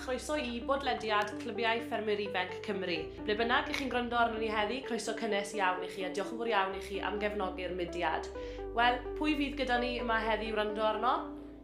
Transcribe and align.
chroeso 0.00 0.36
i 0.36 0.60
bodlediad 0.66 1.34
Clybiau 1.42 1.82
Ffermwyr 1.84 2.22
Ifanc 2.24 2.56
Cymru. 2.64 2.98
Ble 3.26 3.36
bynnag 3.36 3.68
ych 3.70 3.80
chi'n 3.80 3.92
gwrando 3.92 4.18
arno 4.18 4.40
ni 4.40 4.48
heddi, 4.48 4.80
croeso 4.86 5.14
cynnes 5.18 5.52
iawn 5.58 5.84
i 5.84 5.90
chi 5.92 6.06
a 6.08 6.12
diolch 6.14 6.32
yn 6.32 6.40
fawr 6.40 6.52
iawn 6.54 6.76
i 6.78 6.84
chi 6.86 7.00
am 7.04 7.20
gefnogi'r 7.22 7.76
mudiad. 7.78 8.30
Wel, 8.76 9.00
pwy 9.20 9.36
fydd 9.40 9.58
gyda 9.60 9.80
ni 9.82 9.96
yma 10.00 10.20
heddi 10.24 10.48
i 10.50 10.54
wrando 10.56 10.86
arno? 10.92 11.16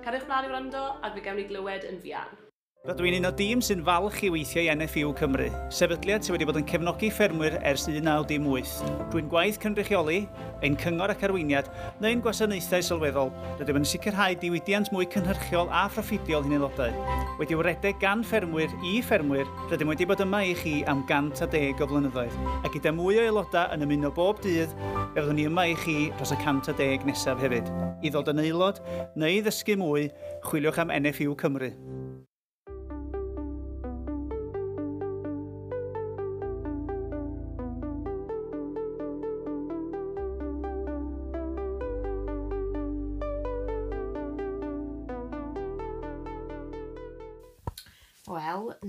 Cariwch 0.04 0.28
mlaen 0.28 0.50
i 0.50 0.52
wrando 0.52 0.88
a 1.00 1.14
fe 1.14 1.24
gawn 1.24 1.40
ni 1.40 1.48
glywed 1.48 1.88
yn 1.88 2.02
fuan. 2.04 2.45
Rydw 2.86 3.02
i'n 3.08 3.16
un 3.18 3.26
o 3.26 3.30
dîm 3.34 3.58
sy'n 3.66 3.80
falch 3.82 4.20
i 4.22 4.28
weithio 4.30 4.62
i 4.62 4.68
NFU 4.70 5.08
Cymru, 5.18 5.48
sefydliad 5.74 6.22
sydd 6.22 6.36
wedi 6.36 6.46
bod 6.46 6.58
yn 6.60 6.66
cefnogi 6.70 7.08
ffermwyr 7.10 7.56
ers 7.66 7.88
1908. 7.88 8.76
Drwy'n 9.10 9.30
gwaith 9.32 9.56
cynrychioli, 9.58 10.20
ein 10.62 10.76
cyngor 10.78 11.10
ac 11.10 11.24
arweiniad, 11.26 11.66
neu'n 11.98 12.22
gwasanaethau 12.22 12.84
sylweddol, 12.86 13.32
rydym 13.58 13.80
yn 13.80 13.88
sicrhau 13.90 14.36
diwydiant 14.38 14.92
mwy 14.94 15.08
cynhyrchiol 15.10 15.66
a 15.74 15.80
phroffidiol 15.90 16.46
hyn 16.46 16.60
aelodau. 16.60 16.94
Wedi 17.40 17.58
wredeg 17.58 17.98
gan 18.04 18.22
ffermwyr 18.22 18.70
i 18.86 18.94
ffermwyr, 19.02 19.50
rydym 19.72 19.90
wedi 19.90 20.06
bod 20.06 20.22
yma 20.22 20.44
i 20.46 20.54
chi 20.62 20.76
am 20.86 21.02
110 21.10 21.82
o 21.82 21.90
flynyddoedd, 21.90 22.38
a 22.62 22.70
gyda 22.70 22.94
mwy 22.94 23.18
o 23.18 23.26
aelodau 23.26 23.74
yn 23.74 23.82
ymuno 23.88 24.14
bob 24.14 24.38
dydd, 24.46 24.78
fyddwn 25.16 25.40
ni 25.40 25.50
yma 25.50 25.66
i 25.72 25.74
chi 25.82 25.98
dros 26.20 26.36
y 26.36 26.38
110 26.38 27.10
nesaf 27.10 27.42
hefyd. 27.42 27.74
I 28.06 28.14
ddod 28.14 28.30
yn 28.30 28.46
aelod 28.46 28.78
neu 29.18 29.42
ddysgu 29.42 29.74
mwy, 29.82 30.06
chwiliwch 30.46 30.84
am 30.86 30.94
NFU 31.02 31.34
Cymru. 31.42 31.74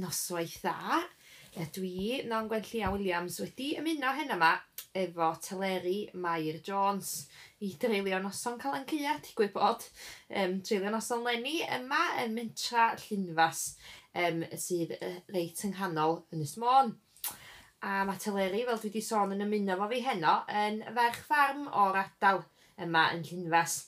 noswaith 0.02 0.60
dda. 0.64 1.04
Dwi, 1.74 2.24
Nan 2.30 2.48
Gwenllia 2.50 2.92
Williams, 2.94 3.40
wedi 3.42 3.72
ymuno 3.80 4.12
hyn 4.14 4.30
yma 4.36 4.52
efo 4.94 5.32
Teleri 5.42 6.14
Mair 6.14 6.60
Jones 6.64 7.28
i 7.66 7.72
dreulio 7.82 8.20
noson 8.22 8.60
cael 8.62 8.76
Calan 8.76 8.86
Cia, 8.86 9.16
ti 9.24 9.34
gwybod, 9.38 9.88
um, 10.30 10.60
dreulio 10.62 10.92
noson 10.94 11.24
Lenny 11.26 11.64
yma 11.66 12.04
yn 12.22 12.36
Mentra 12.38 12.92
Llynfas 13.02 13.64
um, 14.14 14.44
sydd 14.54 14.94
uh, 15.00 15.18
reit 15.34 15.64
yng 15.66 15.74
nghanol 15.74 16.22
yn 16.36 16.46
Ysmôn. 16.46 16.94
A 17.82 18.04
mae 18.06 18.22
Teleri, 18.22 18.62
fel 18.68 18.78
dwi 18.78 18.92
wedi 18.92 19.06
sôn 19.06 19.34
yn 19.34 19.42
ymuno 19.48 19.80
fo 19.82 19.90
fi 19.90 20.04
heno, 20.06 20.38
yn 20.66 20.84
ferch 20.94 21.20
ffarm 21.26 21.66
o'r 21.74 22.02
ardal 22.04 22.46
yma 22.86 23.10
yn 23.18 23.26
Llynfas. 23.26 23.82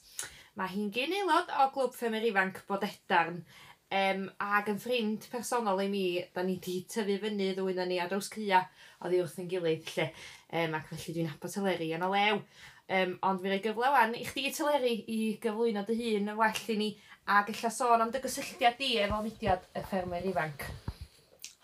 Mae 0.58 0.74
hi'n 0.74 0.90
gyn 0.92 1.14
aelod 1.16 1.54
o 1.62 1.70
glwb 1.76 1.94
ffemur 1.96 2.26
ifanc 2.26 2.64
Bodedarn 2.68 3.44
Um, 3.90 4.28
ac 4.38 4.68
yn 4.70 4.78
ffrind 4.78 5.24
personol 5.32 5.80
i 5.82 5.88
mi, 5.90 6.04
da 6.36 6.44
ni 6.46 6.60
wedi 6.60 6.84
tyfu 6.86 7.16
fyny 7.24 7.54
ddwy 7.58 7.74
na 7.74 7.88
ni 7.90 7.96
ar 7.98 8.12
draws 8.12 8.28
cya, 8.30 8.60
o 9.02 9.10
i 9.10 9.22
wrth 9.22 9.40
yn 9.42 9.48
gilydd 9.50 9.88
lle. 9.96 10.12
Um, 10.54 10.76
ac 10.78 10.92
felly 10.92 11.16
dwi'n 11.16 11.32
abod 11.32 11.54
teleri 11.56 11.88
yn 11.98 12.06
o 12.06 12.10
lew. 12.14 12.44
Um, 12.90 13.16
ond 13.26 13.42
fi'n 13.42 13.54
rhoi 13.54 13.64
gyfle 13.64 13.90
wan 13.94 14.14
i 14.18 14.22
chdi 14.26 14.52
teleri 14.54 14.94
i 15.10 15.18
gyflwyno 15.42 15.84
dy 15.88 15.96
hun 15.98 16.32
yn 16.34 16.38
well 16.38 16.62
i 16.70 16.76
ni 16.78 16.90
a 17.30 17.42
gallai 17.48 17.72
sôn 17.74 18.02
am 18.02 18.14
dy 18.14 18.22
gysylltiad 18.24 18.78
di 18.78 18.96
efo 19.02 19.20
mudiad 19.26 19.66
y 19.74 19.84
ffermer 19.86 20.26
ifanc. 20.26 20.66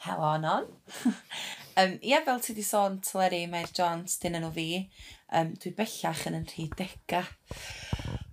Helo, 0.06 0.32
anon. 0.36 0.66
um, 1.82 1.96
ie, 2.02 2.20
fel 2.26 2.42
ti 2.42 2.58
di 2.58 2.66
sôn, 2.66 3.00
teleri 3.06 3.44
mae'r 3.50 3.74
Jones 3.74 4.18
dyn 4.22 4.38
enw 4.42 4.50
fi. 4.58 4.68
Um, 5.34 5.54
dwi 5.62 5.74
bellach 5.78 6.26
yn 6.30 6.40
yn 6.42 6.50
rhedega. 6.50 7.22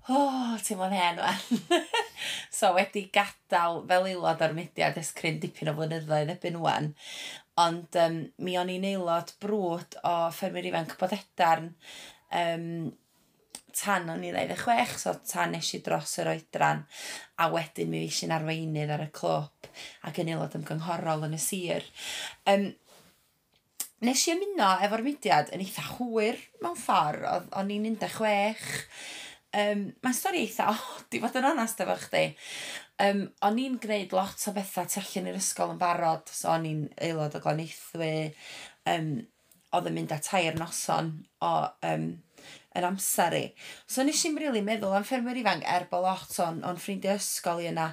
O, 0.09 0.17
oh, 0.17 0.57
ti'n 0.65 0.81
mwyn 0.81 0.97
hen, 0.97 1.21
wan. 1.21 1.85
so 2.51 2.73
wedi 2.77 3.07
gadael 3.15 3.83
fel 3.91 4.09
aelod 4.11 4.47
o'r 4.47 4.57
mudiad 4.57 4.99
esgryn 5.03 5.41
dipyn 5.43 5.73
o 5.73 5.77
flynyddoedd 5.79 6.35
ebyn 6.37 6.59
wwan. 6.63 6.93
Ond 7.61 8.01
um, 8.01 8.19
mi 8.45 8.57
o'n 8.57 8.73
i'n 8.73 8.89
aelod 8.95 9.35
brwd 9.43 9.99
o 10.09 10.17
ffermwyr 10.33 10.71
ifanc 10.71 10.97
bod 11.01 11.15
edarn 11.19 11.73
um, 12.33 12.91
tan 13.77 14.11
o'n 14.13 14.25
i 14.25 14.33
26, 14.35 14.99
so 15.01 15.15
tan 15.29 15.55
nes 15.57 15.73
i 15.77 15.81
dros 15.85 16.13
yr 16.21 16.31
oedran, 16.35 16.85
a 17.41 17.49
wedyn 17.53 17.91
mi 17.91 18.05
fes 18.07 18.31
arweinydd 18.37 18.93
ar 18.93 19.07
y 19.07 19.11
clwb 19.17 19.69
ac 20.09 20.21
yn 20.23 20.33
aelod 20.35 20.57
ymgynghorol 20.59 21.27
yn 21.29 21.37
y 21.39 21.41
sir. 21.41 21.87
Um, 22.53 22.69
nes 24.05 24.25
i 24.27 24.35
ymuno 24.35 24.71
efo'r 24.87 25.05
mudiad 25.07 25.53
yn 25.57 25.65
eitha 25.65 25.87
hwyr 25.97 26.41
mewn 26.63 26.79
ffordd, 26.79 27.49
o'n 27.59 27.73
i'n 27.75 27.89
16, 28.01 28.67
um, 29.59 29.85
mae'n 30.05 30.17
stori 30.17 30.45
eitha, 30.47 30.71
oh, 30.73 31.03
di 31.13 31.21
fod 31.23 31.37
yn 31.41 31.51
onast 31.53 31.83
efo 31.85 31.97
chdi. 32.07 32.25
Um, 33.03 33.25
o'n 33.45 33.61
i'n 33.61 33.79
gwneud 33.83 34.15
lot 34.17 34.49
o 34.49 34.55
bethau 34.57 34.89
tu 34.89 35.01
allan 35.03 35.31
i'r 35.33 35.39
ysgol 35.41 35.75
yn 35.75 35.81
barod, 35.81 36.31
so 36.31 36.53
o'n 36.53 36.69
i'n 36.69 36.83
aelod 37.03 37.37
o 37.39 37.43
glanithwy, 37.45 38.13
um, 38.93 39.15
oedd 39.73 39.89
yn 39.89 39.97
mynd 39.97 40.13
â 40.15 40.21
tair 40.25 40.59
noson 40.59 41.15
o 41.45 41.55
um, 41.89 42.07
yn 42.77 42.87
amser 42.89 43.37
i. 43.37 43.45
So 43.87 44.05
nes 44.05 44.21
i'n 44.27 44.37
rili 44.37 44.49
really 44.49 44.65
meddwl 44.67 44.97
am 44.97 45.07
ffermwyr 45.09 45.41
ifanc 45.43 45.67
er 45.69 45.89
bo 45.91 46.03
lot 46.05 46.39
o'n, 46.45 46.63
on 46.69 46.81
ffrindiau 46.81 47.21
ysgol 47.21 47.63
i 47.63 47.69
yna. 47.73 47.91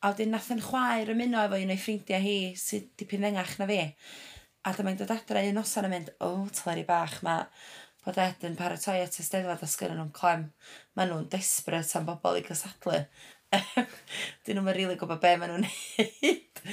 A 0.00 0.12
wedyn 0.12 0.32
nath 0.32 0.50
yn 0.54 0.62
chwaer 0.64 1.12
ymuno 1.12 1.44
efo 1.44 1.60
un 1.60 1.72
o'i 1.74 1.80
ffrindiau 1.80 2.24
hi 2.24 2.38
sydd 2.60 2.88
dipyn 3.00 3.24
ddengach 3.24 3.58
na 3.60 3.68
fi. 3.68 3.82
A 4.64 4.72
dyma'n 4.76 4.98
dod 5.00 5.12
adre 5.12 5.44
un 5.48 5.56
noson 5.56 5.88
yn 5.88 5.94
mynd, 5.94 6.12
o, 6.20 6.30
oh, 6.30 6.48
tyleri 6.56 6.84
bach, 6.88 7.20
mae 7.24 7.46
bod 8.04 8.18
Ed 8.22 8.46
yn 8.48 8.56
paratoi 8.58 9.00
at 9.04 9.18
y 9.20 9.24
steddfod 9.26 9.64
a 9.64 9.68
sgynnu 9.68 9.98
nhw'n 9.98 10.14
clem. 10.16 10.46
Maen 10.96 11.12
nhw'n 11.12 11.28
desbryd 11.32 11.94
am 11.98 12.08
bobl 12.08 12.40
i 12.40 12.44
gysadlu. 12.46 13.02
Dyn 14.46 14.60
nhw'n 14.60 14.70
rili 14.70 14.84
really 14.84 15.00
gwybod 15.00 15.20
be 15.22 15.36
maen 15.36 15.56
nhw'n 15.56 15.66
neud. 15.68 16.64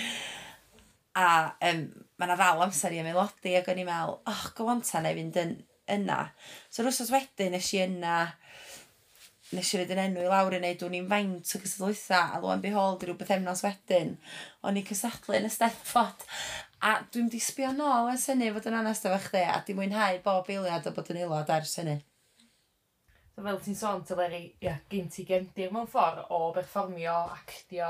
a 1.17 1.27
um, 1.65 1.85
mae 2.17 2.27
yna 2.27 2.37
ddal 2.37 2.63
amser 2.67 2.93
i 2.93 3.01
am 3.01 3.09
aelodi 3.09 3.55
ac 3.57 3.69
o'n 3.71 3.79
i'n 3.81 3.87
meddwl, 3.87 4.19
oh, 4.29 4.43
gywanta 4.57 5.01
neu 5.01 5.17
fynd 5.17 5.39
yn, 5.41 5.53
yna. 5.97 6.19
So 6.69 6.85
rwsos 6.85 7.09
wedyn 7.13 7.55
nes 7.55 7.71
i 7.73 7.81
yna, 7.87 8.17
nes 9.57 9.71
i 9.73 9.79
fynd 9.79 9.95
yn 9.95 10.03
enw 10.03 10.25
i 10.25 10.27
lawr 10.29 10.53
i 10.53 10.59
wneud 10.61 10.85
o'n 10.85 10.97
i'n 10.99 11.09
faint 11.09 11.55
o 11.57 11.61
gysadlaethau 11.63 12.37
a 12.37 12.41
lwan 12.43 12.61
behold 12.63 13.03
i 13.03 13.09
rhywbeth 13.09 13.33
emnos 13.37 13.63
wedyn 13.65 14.13
o'n 14.67 14.77
i'n 14.77 14.87
cysadlu 14.89 15.39
yn 15.39 15.49
y 15.49 15.51
Steddfod 15.53 16.27
A 16.85 16.99
dwi'n 17.09 17.29
di 17.33 17.39
sbio 17.41 17.71
nôl 17.73 18.11
ers 18.11 18.27
hynny 18.29 18.51
fod 18.53 18.67
yn 18.69 18.75
anast 18.77 19.07
efo 19.09 19.17
chdi 19.23 19.41
a 19.49 19.57
di 19.65 19.73
mwynhau 19.73 20.19
bob 20.25 20.49
eiliad 20.53 20.85
o 20.85 20.91
bod 20.93 21.09
yn 21.09 21.23
aelod 21.23 21.49
ers 21.55 21.73
hynny. 21.81 21.95
So 23.33 23.45
fel 23.45 23.57
ti'n 23.61 23.77
sôn, 23.77 24.03
tyleri, 24.05 24.43
ia, 24.61 24.75
gyn 24.91 25.09
ti 25.13 25.25
gendir 25.25 25.73
mewn 25.73 25.89
ffordd 25.89 26.29
o 26.33 26.51
berfformio, 26.53 27.15
actio, 27.33 27.89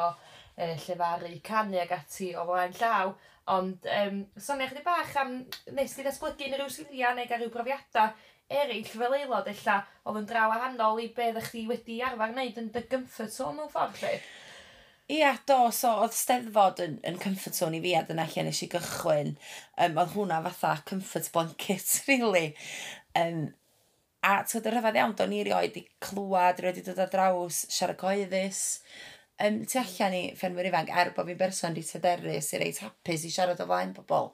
e, 0.55 0.73
llefaru, 0.85 1.33
canu 1.43 1.81
ag 1.83 1.91
ati 1.97 2.33
o 2.35 2.47
flaen 2.47 2.75
llaw. 2.79 3.13
Ond 3.57 3.87
um, 3.91 4.23
sonio 4.43 4.67
chdi 4.71 4.83
bach 4.87 5.13
am 5.19 5.37
nes 5.75 5.95
ti 5.95 6.03
ddatblygu 6.03 6.47
yn 6.47 6.57
rhyw 6.57 6.71
sgiliau 6.71 7.15
neu 7.15 7.27
gael 7.27 7.43
rhyw 7.43 7.53
brofiadau 7.53 8.11
eraill 8.57 8.89
fel 8.91 9.15
aelod 9.19 9.47
illa 9.51 9.77
oedd 10.07 10.19
yn 10.21 10.27
draw 10.27 10.51
a 10.51 10.59
hannol 10.63 10.99
i 11.03 11.07
beth 11.15 11.35
ddech 11.35 11.53
chi 11.53 11.63
wedi 11.67 12.01
arfer 12.07 12.31
wneud 12.31 12.59
yn 12.63 12.67
dy 12.75 12.83
gymffort 12.91 13.39
o 13.43 13.53
mewn 13.55 13.71
ffordd 13.71 14.03
lle. 14.03 14.13
Ia, 15.07 15.29
do, 15.47 15.55
so 15.71 15.93
oedd 16.03 16.11
steddfod 16.11 16.81
yn, 16.83 16.97
yn 17.07 17.15
comfort 17.21 17.55
zone 17.55 17.77
i 17.77 17.79
fi 17.79 17.93
a 17.95 18.01
dyna 18.03 18.25
lle 18.27 18.43
nes 18.43 18.57
i 18.65 18.67
gychwyn. 18.73 19.29
Um, 19.79 19.93
oedd 20.01 20.11
hwnna 20.17 20.41
fatha 20.49 20.73
comfort 20.89 21.29
blanket, 21.31 21.93
really. 22.09 22.49
Um, 23.15 23.45
a 24.27 24.41
tyd 24.43 24.67
y 24.67 24.73
rhyfedd 24.73 24.99
iawn, 24.99 25.13
do'n 25.15 25.35
i 25.37 25.45
rioed 25.47 25.77
i 25.79 25.85
clywed, 26.03 26.59
rioed 26.59 26.81
i 26.81 26.83
dod 26.89 26.99
â 27.05 27.07
draws, 27.13 27.61
siarad 27.71 27.99
coeddus. 28.01 28.65
Um, 29.39 29.61
tu 29.69 29.79
allan 29.79 30.17
i 30.17 30.21
ffermwyr 30.35 30.67
ifanc, 30.73 30.91
er 30.91 31.13
bod 31.15 31.31
fi'n 31.31 31.39
berson 31.39 31.77
di 31.77 31.85
hyderus, 31.87 32.51
i 32.51 32.59
reit 32.65 32.83
hapus 32.83 33.23
i 33.23 33.31
siarad 33.31 33.63
o 33.63 33.69
flaen 33.69 33.95
pobl, 33.95 34.33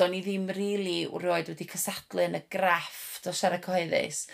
do'n 0.00 0.16
i 0.16 0.22
ddim 0.24 0.48
rili 0.48 1.02
really 1.02 1.24
rioed 1.26 1.52
wedi 1.52 1.68
cysadlu 1.68 2.24
yn 2.24 2.40
y 2.40 2.44
grefft 2.56 3.28
o 3.28 3.36
siarad 3.36 3.60
coeddus. 3.68 4.24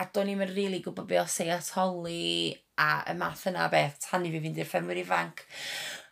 A 0.00 0.08
do'n 0.08 0.32
i'n 0.32 0.46
rili 0.46 0.54
really 0.54 0.80
gwybod 0.86 1.12
be 1.12 1.20
o 1.20 1.28
seatoli 1.28 2.54
a 2.80 2.88
y 3.10 3.16
math 3.18 3.46
yna 3.50 3.68
beth 3.72 3.98
tan 4.06 4.26
i 4.26 4.32
fi 4.32 4.42
fynd 4.44 4.60
i'r 4.60 4.68
ffemwyr 4.68 5.02
ifanc. 5.02 5.44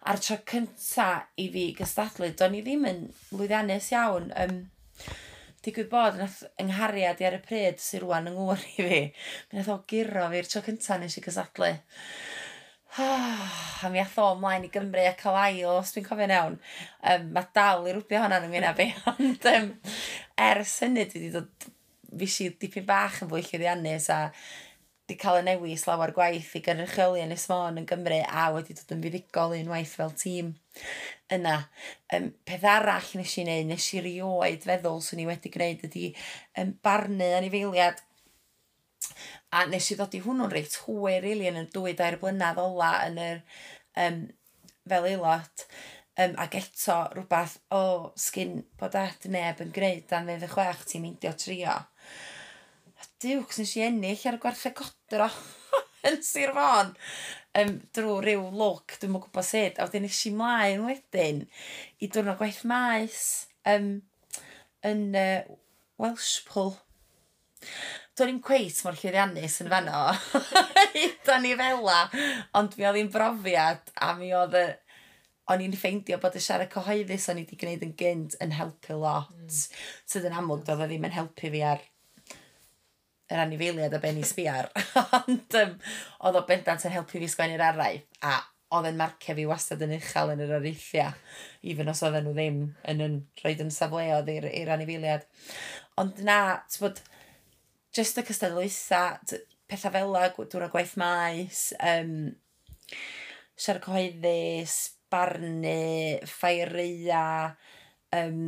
A'r 0.08 0.20
tro 0.24 0.38
cynta 0.48 1.08
i 1.40 1.48
fi 1.54 1.68
gystadlu, 1.78 2.30
do'n 2.38 2.58
i 2.58 2.64
ddim 2.64 2.86
yn 2.88 3.04
lwyddiannus 3.34 3.92
iawn. 3.94 4.32
Um, 4.38 4.60
digwydd 5.64 5.90
bod, 5.92 6.18
nath 6.20 6.42
ynghariad 6.62 7.20
i 7.22 7.28
ar 7.28 7.38
y 7.38 7.44
pryd 7.44 7.80
sy'n 7.82 8.04
rwan 8.04 8.30
yng 8.30 8.38
ngŵr 8.38 8.66
i 8.68 8.74
fi. 8.78 9.00
Mi 9.50 9.58
nath 9.58 9.72
o 9.74 9.80
giro 9.90 10.28
fi'r 10.32 10.50
tro 10.50 10.64
cynta 10.66 11.00
nes 11.00 11.18
i 11.18 11.24
gysadlu. 11.24 11.72
a 12.98 13.88
mi 13.92 14.00
ath 14.00 14.16
o 14.18 14.30
ymlaen 14.34 14.64
i 14.66 14.70
Gymru 14.72 15.04
a 15.06 15.14
cael 15.18 15.36
ail, 15.38 15.72
os 15.76 15.92
dwi'n 15.94 16.06
cofio'n 16.06 16.34
iawn. 16.34 16.60
Um, 17.12 17.26
mae 17.36 17.50
dal 17.54 17.86
i 17.86 17.94
rwbio 17.94 18.22
hwnna'n 18.24 18.46
ymwneud 18.48 18.68
â 18.70 18.76
fi, 18.78 18.88
ond 19.12 19.50
um, 19.52 19.68
ers 20.48 20.78
hynny 20.84 21.04
dwi 21.10 21.26
wedi 21.26 21.34
dod, 21.36 21.68
fi 22.18 22.30
si 22.32 22.48
dipyn 22.56 22.86
bach 22.88 23.20
yn 23.22 23.30
fwy 23.30 23.44
llwyddiannus 23.44 24.08
a 24.14 24.22
di 25.08 25.16
cael 25.16 25.40
y 25.40 25.44
newis 25.46 25.86
lawer 25.88 26.12
gwaith 26.12 26.50
i 26.58 26.60
gynrychioli 26.64 27.22
yn 27.24 27.32
Ysmon 27.32 27.80
yn 27.80 27.86
Gymru 27.88 28.18
a 28.28 28.48
wedi 28.52 28.74
dod 28.76 28.90
yn 28.92 29.04
fuddugol 29.04 29.54
unwaith 29.56 29.94
fel 29.96 30.12
tîm 30.20 30.50
yna. 31.32 31.54
Um, 32.12 32.28
peth 32.48 32.66
arall 32.68 33.14
nes 33.16 33.36
i 33.40 33.46
wneud, 33.46 33.70
nes 33.70 33.86
i 33.96 34.02
rioed 34.04 34.66
feddwl 34.68 35.00
swn 35.04 35.24
i 35.24 35.28
wedi 35.30 35.52
gwneud 35.54 35.86
ydy 35.88 36.10
um, 36.60 36.74
barnu 36.84 37.30
anifeiliad. 37.38 38.04
A 39.56 39.64
nes 39.70 39.88
i 39.88 39.96
ddod 39.96 40.18
i 40.18 40.20
hwnnw'n 40.26 40.52
reit 40.52 40.76
hwyr 40.84 41.22
rili 41.24 41.46
really, 41.46 41.52
yn 41.54 41.62
y 41.62 41.66
dwy 41.72 41.96
dair 41.96 42.18
blynedd 42.20 42.60
ola 42.60 42.92
yn 43.06 43.20
yr 43.24 43.40
um, 44.04 44.26
fel 44.92 45.08
aelod. 45.08 45.68
Um, 46.18 46.34
ac 46.42 46.58
eto 46.58 46.98
rhywbeth 47.14 47.60
o 47.72 47.80
oh, 47.80 48.06
sgyn 48.18 48.58
bod 48.76 48.96
at 48.98 49.24
neb 49.30 49.64
yn 49.64 49.72
gwneud 49.72 50.08
dan 50.10 50.28
fydd 50.28 50.44
y 50.44 50.52
chwech 50.52 50.84
ti'n 50.90 51.06
meindio 51.06 51.32
trio 51.38 51.78
diwcs 53.22 53.58
nes 53.60 53.74
i 53.78 53.84
ennill 53.88 54.26
ar 54.30 54.38
y 54.38 54.42
gwerthau 54.42 54.74
godro 54.78 55.28
yn 56.08 56.20
Sir 56.22 56.52
Fon 56.56 56.92
um, 57.58 57.76
drwy 57.94 58.18
rhyw 58.22 58.48
look, 58.54 58.94
dwi'n 58.98 59.12
mwyn 59.12 59.24
gwybod 59.24 59.46
sut. 59.46 59.78
A 59.78 59.86
wedyn 59.86 60.06
nes 60.06 60.20
i 60.28 60.34
mlaen 60.34 60.84
wedyn 60.86 61.44
i 61.98 62.10
dwrnod 62.12 62.38
gwaith 62.40 62.64
maes 62.68 63.22
um, 63.68 63.96
yn 64.86 65.06
uh, 65.18 65.40
Welshpool. 65.98 66.76
Do'n 68.18 68.34
i'n 68.34 68.42
cweith 68.42 68.82
mor 68.86 68.98
llwyddiannus 68.98 69.60
yn 69.64 69.70
fanno. 69.72 70.04
da 71.26 71.38
ni 71.42 71.54
fela, 71.58 72.04
ond 72.58 72.76
mi 72.78 72.86
oedd 72.86 73.00
hi'n 73.00 73.14
brofiad 73.14 73.96
a 74.02 74.14
mi 74.18 74.34
oedd 74.34 74.58
y... 74.58 74.68
O'n 75.48 75.62
i'n 75.64 75.72
ffeindio 75.72 76.18
bod 76.20 76.34
y 76.36 76.42
siarad 76.44 76.68
cyhoeddus 76.68 77.30
o'n 77.32 77.38
i 77.40 77.42
wedi 77.46 77.56
gwneud 77.56 77.84
yn 77.86 77.94
gynt 77.96 78.34
yn 78.44 78.50
helpu 78.52 78.98
lot. 79.00 79.30
Mm. 79.32 79.46
Sydd 79.48 80.26
yn 80.28 80.34
amlwg 80.36 80.66
doedd 80.66 80.82
o 80.84 80.88
ddim 80.90 81.06
yn 81.08 81.14
helpu 81.14 81.48
fi 81.54 81.62
ar 81.64 81.80
yr 83.28 83.42
anifeiliad 83.44 83.94
a 83.94 84.00
Benny 84.02 84.24
Sbiar, 84.26 84.70
ond 85.20 85.58
um, 85.60 85.74
oedd 86.28 86.38
o 86.40 86.44
bendant 86.48 86.86
yn 86.88 86.94
helpu 86.94 87.20
fi 87.20 87.28
sgwennu'r 87.28 87.64
araith, 87.70 88.06
a 88.24 88.38
oedd 88.76 88.90
yn 88.90 88.98
marcio 89.00 89.34
fi 89.36 89.44
wastad 89.48 89.82
yn 89.84 89.94
uchel 89.96 90.34
yn 90.34 90.42
yr 90.44 90.56
arithia. 90.58 91.12
even 91.62 91.88
os 91.88 92.02
oedden 92.04 92.26
nhw 92.28 92.34
ddim 92.36 92.58
yn, 92.90 93.00
yn 93.04 93.14
rhoi 93.40 93.54
yn 93.64 93.72
safleoedd 93.72 94.28
i'r 94.32 94.72
anifeiliad. 94.74 95.24
Ond 96.00 96.20
na, 96.24 96.40
ti'n 96.68 96.84
bod, 96.84 97.00
jyst 97.96 98.20
y 98.20 98.26
cystadlaethau, 98.28 99.40
pethau 99.68 99.94
fela, 99.94 100.28
dŵr 100.36 100.68
o 100.68 100.70
gwaith 100.72 100.94
maes, 101.00 101.62
um, 101.80 102.12
siarad 103.58 103.84
cyhoeddus, 103.84 104.76
barnu, 105.12 105.72
e, 105.72 106.28
ffairia, 106.28 107.24
um, 108.20 108.42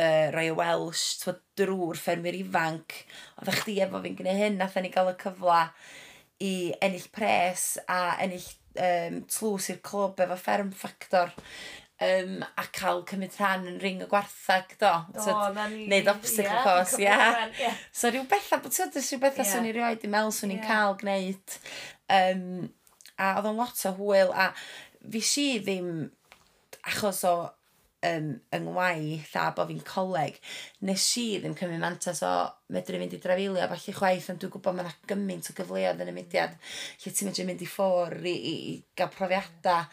uh, 0.00 0.26
roi 0.34 0.48
y 0.50 0.56
Welsh 0.58 1.04
twa, 1.22 1.36
drwy'r 1.58 2.00
ffermwyr 2.00 2.40
ifanc. 2.40 2.98
Oedd 3.40 3.52
eich 3.52 3.62
di 3.68 3.78
efo 3.84 4.02
fi'n 4.04 4.18
gwneud 4.18 4.42
hyn, 4.42 4.58
nath 4.60 4.76
ni 4.80 4.92
gael 4.94 5.12
y 5.12 5.16
cyfle 5.22 5.62
i 6.44 6.54
ennill 6.82 7.08
pres 7.14 7.74
a 7.86 8.00
ennill 8.24 8.50
um, 8.82 9.22
tlws 9.30 9.70
i'r 9.70 9.80
clwb 9.86 10.24
efo 10.24 10.38
fferm 10.40 10.74
ffactor 10.74 11.32
um, 12.02 12.44
a 12.58 12.64
cael 12.74 13.02
cymryd 13.08 13.36
rhan 13.38 13.68
yn 13.70 13.80
ring 13.82 14.02
y 14.02 14.08
gwarthag 14.10 14.74
do. 14.80 14.92
Do, 15.14 15.36
na 15.54 15.68
ni. 15.70 15.86
Neud 15.90 16.10
obstacle 16.10 16.50
yeah, 16.50 16.64
course, 16.66 16.98
ia. 16.98 17.10
Yeah. 17.10 17.44
yeah. 17.60 17.82
So 17.92 18.10
rhyw 18.10 18.26
bethau, 18.30 18.62
bod 18.64 18.74
ti'n 18.74 18.92
rhyw 18.94 19.20
bethau 19.22 19.44
yeah. 19.44 19.52
swn 19.52 19.68
i 19.70 19.74
rioed 19.76 20.06
i 20.06 20.10
mel 20.10 20.32
swn 20.34 20.56
i'n 20.56 20.60
yeah. 20.60 20.70
cael 20.70 20.98
gwneud. 21.00 21.58
Um, 22.14 22.48
a 23.14 23.36
oedd 23.38 23.50
o'n 23.52 23.60
lot 23.60 23.84
o 23.86 23.94
hwyl 23.94 24.34
a 24.34 24.50
fi 25.14 25.20
si 25.22 25.46
ddim 25.62 26.08
achos 26.82 27.22
o 27.28 27.34
um, 28.08 28.28
yng 28.56 28.66
ngwaith 28.68 29.32
a 29.40 29.46
bod 29.56 29.70
fi'n 29.70 29.80
coleg, 29.88 30.36
nes 30.88 31.06
i 31.20 31.24
ddim 31.40 31.56
cymryd 31.58 31.82
mantas 31.82 32.22
o 32.26 32.34
medru 32.74 33.00
mynd 33.00 33.16
i 33.16 33.20
drafeilio 33.22 33.68
falle 33.70 33.96
chwaith, 33.98 34.28
ond 34.32 34.42
dwi'n 34.42 34.54
gwybod 34.54 34.76
mae 34.78 34.86
yna 34.86 35.08
gymaint 35.10 35.50
o 35.50 35.56
gyfleoedd 35.56 36.04
yn 36.04 36.12
y 36.12 36.16
mudiad 36.18 36.54
lle 36.58 37.14
ti'n 37.14 37.30
medru 37.30 37.48
mynd 37.48 37.64
i 37.64 37.70
ffwr 37.70 38.20
i, 38.20 38.34
i, 38.34 38.54
i 38.74 38.76
gael 38.98 39.12
profiadau. 39.14 39.90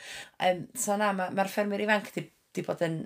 Um, 0.50 0.68
so 0.76 1.00
na, 1.00 1.14
mae'r 1.18 1.34
ma, 1.38 1.50
ffermwyr 1.56 1.86
ifanc 1.88 2.14
di, 2.18 2.28
di 2.56 2.66
bod 2.68 2.86
yn 2.88 3.02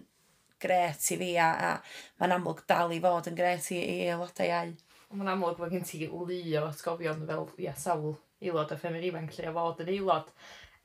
gret 0.62 1.12
i 1.12 1.18
fi 1.20 1.32
a, 1.42 1.50
a 1.70 1.72
mae'n 2.20 2.38
amlwg 2.38 2.64
dal 2.70 2.94
i 2.96 3.02
fod 3.04 3.30
yn 3.32 3.38
gret 3.38 3.72
i, 3.76 3.80
i 3.80 3.98
aelodau 4.10 4.50
iau. 4.50 4.76
Mae'n 5.16 5.34
amlwg 5.36 5.60
bod 5.60 5.74
gen 5.74 5.86
ti 5.88 6.06
lu 6.08 6.26
o 6.26 6.68
atgofion 6.68 7.26
fel 7.28 7.50
ia, 7.62 7.76
sawl 7.78 8.16
aelod 8.42 8.74
o 8.74 8.78
ffermwyr 8.80 9.10
ifanc 9.10 9.36
lle 9.38 9.50
a 9.52 9.54
fod 9.56 9.84
yn 9.86 9.92
aelod. 9.94 10.32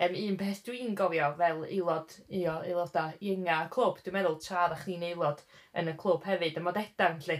Um, 0.01 0.15
un 0.17 0.37
peth 0.41 0.63
dwi'n 0.65 0.95
gofio 0.97 1.27
fel 1.37 1.59
aelod, 1.67 2.13
io, 2.39 2.55
aelodau 2.65 3.19
ienga 3.21 3.59
y 3.67 3.73
clwb, 3.75 3.99
dwi'n 4.01 4.15
meddwl 4.17 4.39
tra 4.41 4.63
ddech 4.71 4.87
chi'n 4.87 5.03
aelod 5.11 5.43
yn 5.77 5.91
y 5.93 5.95
clwb 6.01 6.25
hefyd, 6.25 6.57
y 6.57 6.63
modedan, 6.65 7.19
lle, 7.27 7.37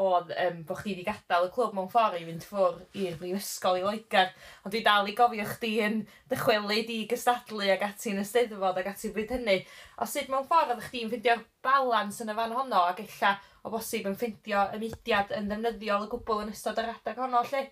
oedd 0.00 0.30
um, 0.32 0.62
bod 0.64 0.78
chdi 0.80 0.94
wedi 0.94 1.04
gadael 1.04 1.50
y 1.50 1.52
clwb 1.52 1.74
mewn 1.76 1.88
ffordd 1.92 2.16
i 2.16 2.24
fynd 2.24 2.44
ffwr 2.48 2.78
i'r 2.96 3.16
brifysgol 3.20 3.76
i 3.76 3.82
Loegar. 3.84 4.30
Ond 4.64 4.72
dwi 4.72 4.80
dal 4.86 5.10
i 5.10 5.16
gofio 5.18 5.44
chdi 5.50 5.72
yn 5.84 5.98
dychwelyd 6.32 6.92
i 6.94 7.00
gystadlu 7.10 7.68
ag 7.74 7.84
ati 7.90 8.14
yn 8.14 8.22
y 8.22 8.24
steddfod 8.24 8.80
ag 8.80 8.88
ati 8.94 9.12
bryd 9.12 9.34
hynny. 9.36 9.58
O 10.00 10.08
sut 10.08 10.32
mewn 10.32 10.48
ffordd 10.48 10.72
oedd 10.76 10.86
chdi'n 10.86 11.12
ffeindio 11.12 11.36
balans 11.66 12.22
yn 12.24 12.32
y 12.32 12.38
fan 12.38 12.56
honno 12.56 12.86
ac 12.88 13.04
illa 13.04 13.34
o 13.62 13.70
bosib 13.74 14.08
yn 14.08 14.16
ffeindio 14.18 14.64
ymediad 14.78 15.36
yn 15.36 15.52
ddefnyddiol 15.52 16.08
y 16.08 16.10
gwbl 16.14 16.42
yn 16.46 16.54
ystod 16.54 16.80
yr 16.80 16.94
adeg 16.94 17.20
honno 17.20 17.44
lle? 17.50 17.62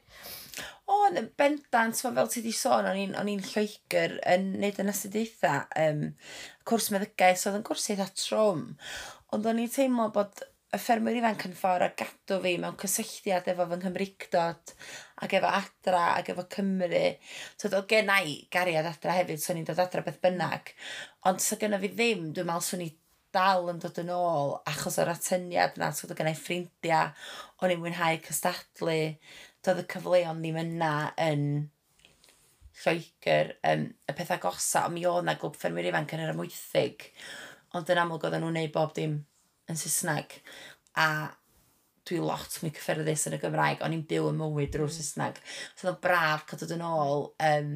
O, 0.84 1.00
yn 1.08 1.32
bendant, 1.40 1.96
fel 2.04 2.30
ti 2.30 2.44
di 2.44 2.52
sôn, 2.54 2.86
o'n 2.86 3.32
i'n 3.32 3.42
Lloegr 3.48 4.20
yn 4.28 4.46
neud 4.60 4.78
yn 4.82 4.92
astudiaethau, 4.92 5.64
um, 5.86 6.06
cwrs 6.68 6.92
meddygaeth, 6.94 7.48
oedd 7.48 7.58
yn 7.62 7.66
gwrs 7.66 7.90
eitha 7.90 8.06
trwm, 8.12 8.64
ond 9.34 9.50
o'n 9.50 9.62
i'n 9.64 9.72
teimlo 9.72 10.10
bod 10.14 10.44
y 10.70 10.78
ffermwyr 10.78 11.16
ifanc 11.18 11.44
yn 11.48 11.54
ffordd 11.58 11.82
a 11.82 11.88
gadw 11.98 12.36
fi 12.44 12.52
mewn 12.62 12.76
cysylltiad 12.78 13.48
efo 13.50 13.64
fy 13.66 13.76
Nghymrigdod 13.80 14.72
ac 15.26 15.32
efo 15.34 15.48
adra 15.50 16.02
ac 16.20 16.28
efo 16.30 16.44
Cymru. 16.54 17.08
So 17.58 17.66
oedd 17.66 17.88
gennau 17.90 18.28
gariad 18.54 18.86
adra 18.86 19.16
hefyd, 19.16 19.40
so 19.42 19.56
ni'n 19.56 19.66
dod 19.66 19.80
adra 19.82 20.04
beth 20.06 20.20
bynnag. 20.22 20.70
Ond 21.26 21.42
so 21.42 21.58
gynnu 21.58 21.80
fi 21.82 21.90
ddim, 21.90 22.28
dwi'n 22.36 22.46
meddwl 22.46 22.62
swn 22.68 22.84
i 22.84 22.90
dal 23.34 23.66
yn 23.72 23.80
dod 23.82 23.98
yn 24.02 24.12
ôl 24.14 24.54
achos 24.70 25.00
o'r 25.02 25.10
atyniad 25.10 25.74
yna, 25.78 25.88
so 25.90 26.06
oedd 26.06 26.14
genna 26.20 26.36
ffrindiau, 26.38 27.10
o'n 27.58 27.74
i'n 27.74 27.82
mwynhau 27.82 28.20
cystadlu, 28.28 28.98
doedd 29.66 29.82
y 29.82 29.86
cyfleon 29.90 30.42
ddim 30.44 30.60
yna 30.62 30.92
yn 31.26 31.46
Lloegr, 32.80 33.50
um, 33.66 33.82
y 34.08 34.14
pethau 34.16 34.38
gosa, 34.46 34.86
ond 34.86 34.94
mi 34.94 35.02
oedd 35.04 35.26
na 35.26 35.34
glwb 35.38 35.58
ffermwyr 35.58 35.90
ifanc 35.90 36.14
yn 36.14 36.22
yr 36.24 36.30
ymwythig, 36.32 37.10
ond 37.74 37.90
yn 37.90 38.00
amlwg 38.04 38.24
oedden 38.28 38.46
nhw'n 38.46 38.56
neud 38.56 38.72
bob 38.78 38.94
dim 38.96 39.18
yn 39.70 39.78
Saesneg. 39.80 40.40
A 40.98 41.08
dwi 42.08 42.18
lot 42.24 42.56
mwy 42.62 42.72
cyffyrddus 42.74 43.26
yn 43.28 43.36
y 43.36 43.40
Gymraeg. 43.42 43.82
O'n 43.84 43.94
i'n 43.94 44.06
byw 44.10 44.30
yn 44.30 44.38
mywyd 44.40 44.72
drwy'r 44.74 44.90
mm. 44.90 44.96
Saesneg. 44.96 45.40
So 45.74 45.86
oedd 45.86 45.92
o'n 45.94 46.00
braf 46.06 46.46
cael 46.48 46.62
dod 46.62 46.74
yn 46.76 46.86
ôl 46.86 47.26
um, 47.50 47.74